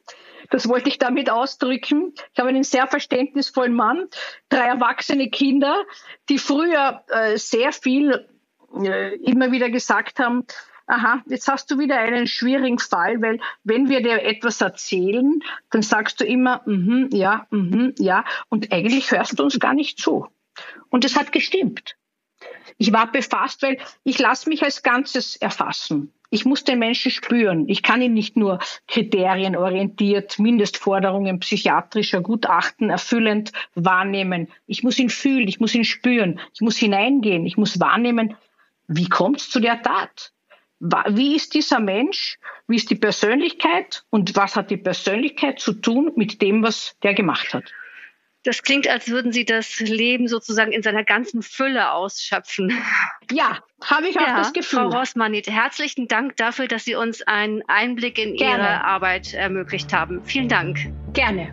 [0.51, 2.15] Das wollte ich damit ausdrücken.
[2.33, 4.09] Ich habe einen sehr verständnisvollen Mann,
[4.49, 5.85] drei erwachsene Kinder,
[6.29, 8.27] die früher äh, sehr viel
[8.83, 10.47] äh, immer wieder gesagt haben,
[10.87, 15.41] aha, jetzt hast du wieder einen schwierigen Fall, weil wenn wir dir etwas erzählen,
[15.71, 19.99] dann sagst du immer, mhm, ja, mhm, ja, und eigentlich hörst du uns gar nicht
[19.99, 20.29] zu.
[20.89, 21.97] Und es hat gestimmt.
[22.79, 26.13] Ich war befasst, weil ich lasse mich als Ganzes erfassen.
[26.31, 27.69] Ich muss den Menschen spüren.
[27.69, 28.59] Ich kann ihn nicht nur
[28.89, 34.49] kriterienorientiert, Mindestforderungen psychiatrischer Gutachten erfüllend wahrnehmen.
[34.67, 38.37] Ich muss ihn fühlen, ich muss ihn spüren, ich muss hineingehen, ich muss wahrnehmen,
[38.89, 40.33] wie kommt es zu der Tat?
[40.79, 42.39] Wie ist dieser Mensch?
[42.69, 44.05] Wie ist die Persönlichkeit?
[44.11, 47.73] Und was hat die Persönlichkeit zu tun mit dem, was der gemacht hat?
[48.47, 52.73] Das klingt, als würden Sie das Leben sozusagen in seiner ganzen Fülle ausschöpfen.
[53.33, 54.89] Ja, habe ich auch ja, das Gefühl.
[54.89, 58.63] Frau Rossmanit, herzlichen Dank dafür, dass Sie uns einen Einblick in Gerne.
[58.63, 60.25] Ihre Arbeit ermöglicht haben.
[60.25, 60.79] Vielen Dank.
[61.13, 61.51] Gerne.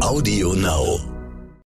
[0.00, 1.11] Audio Now.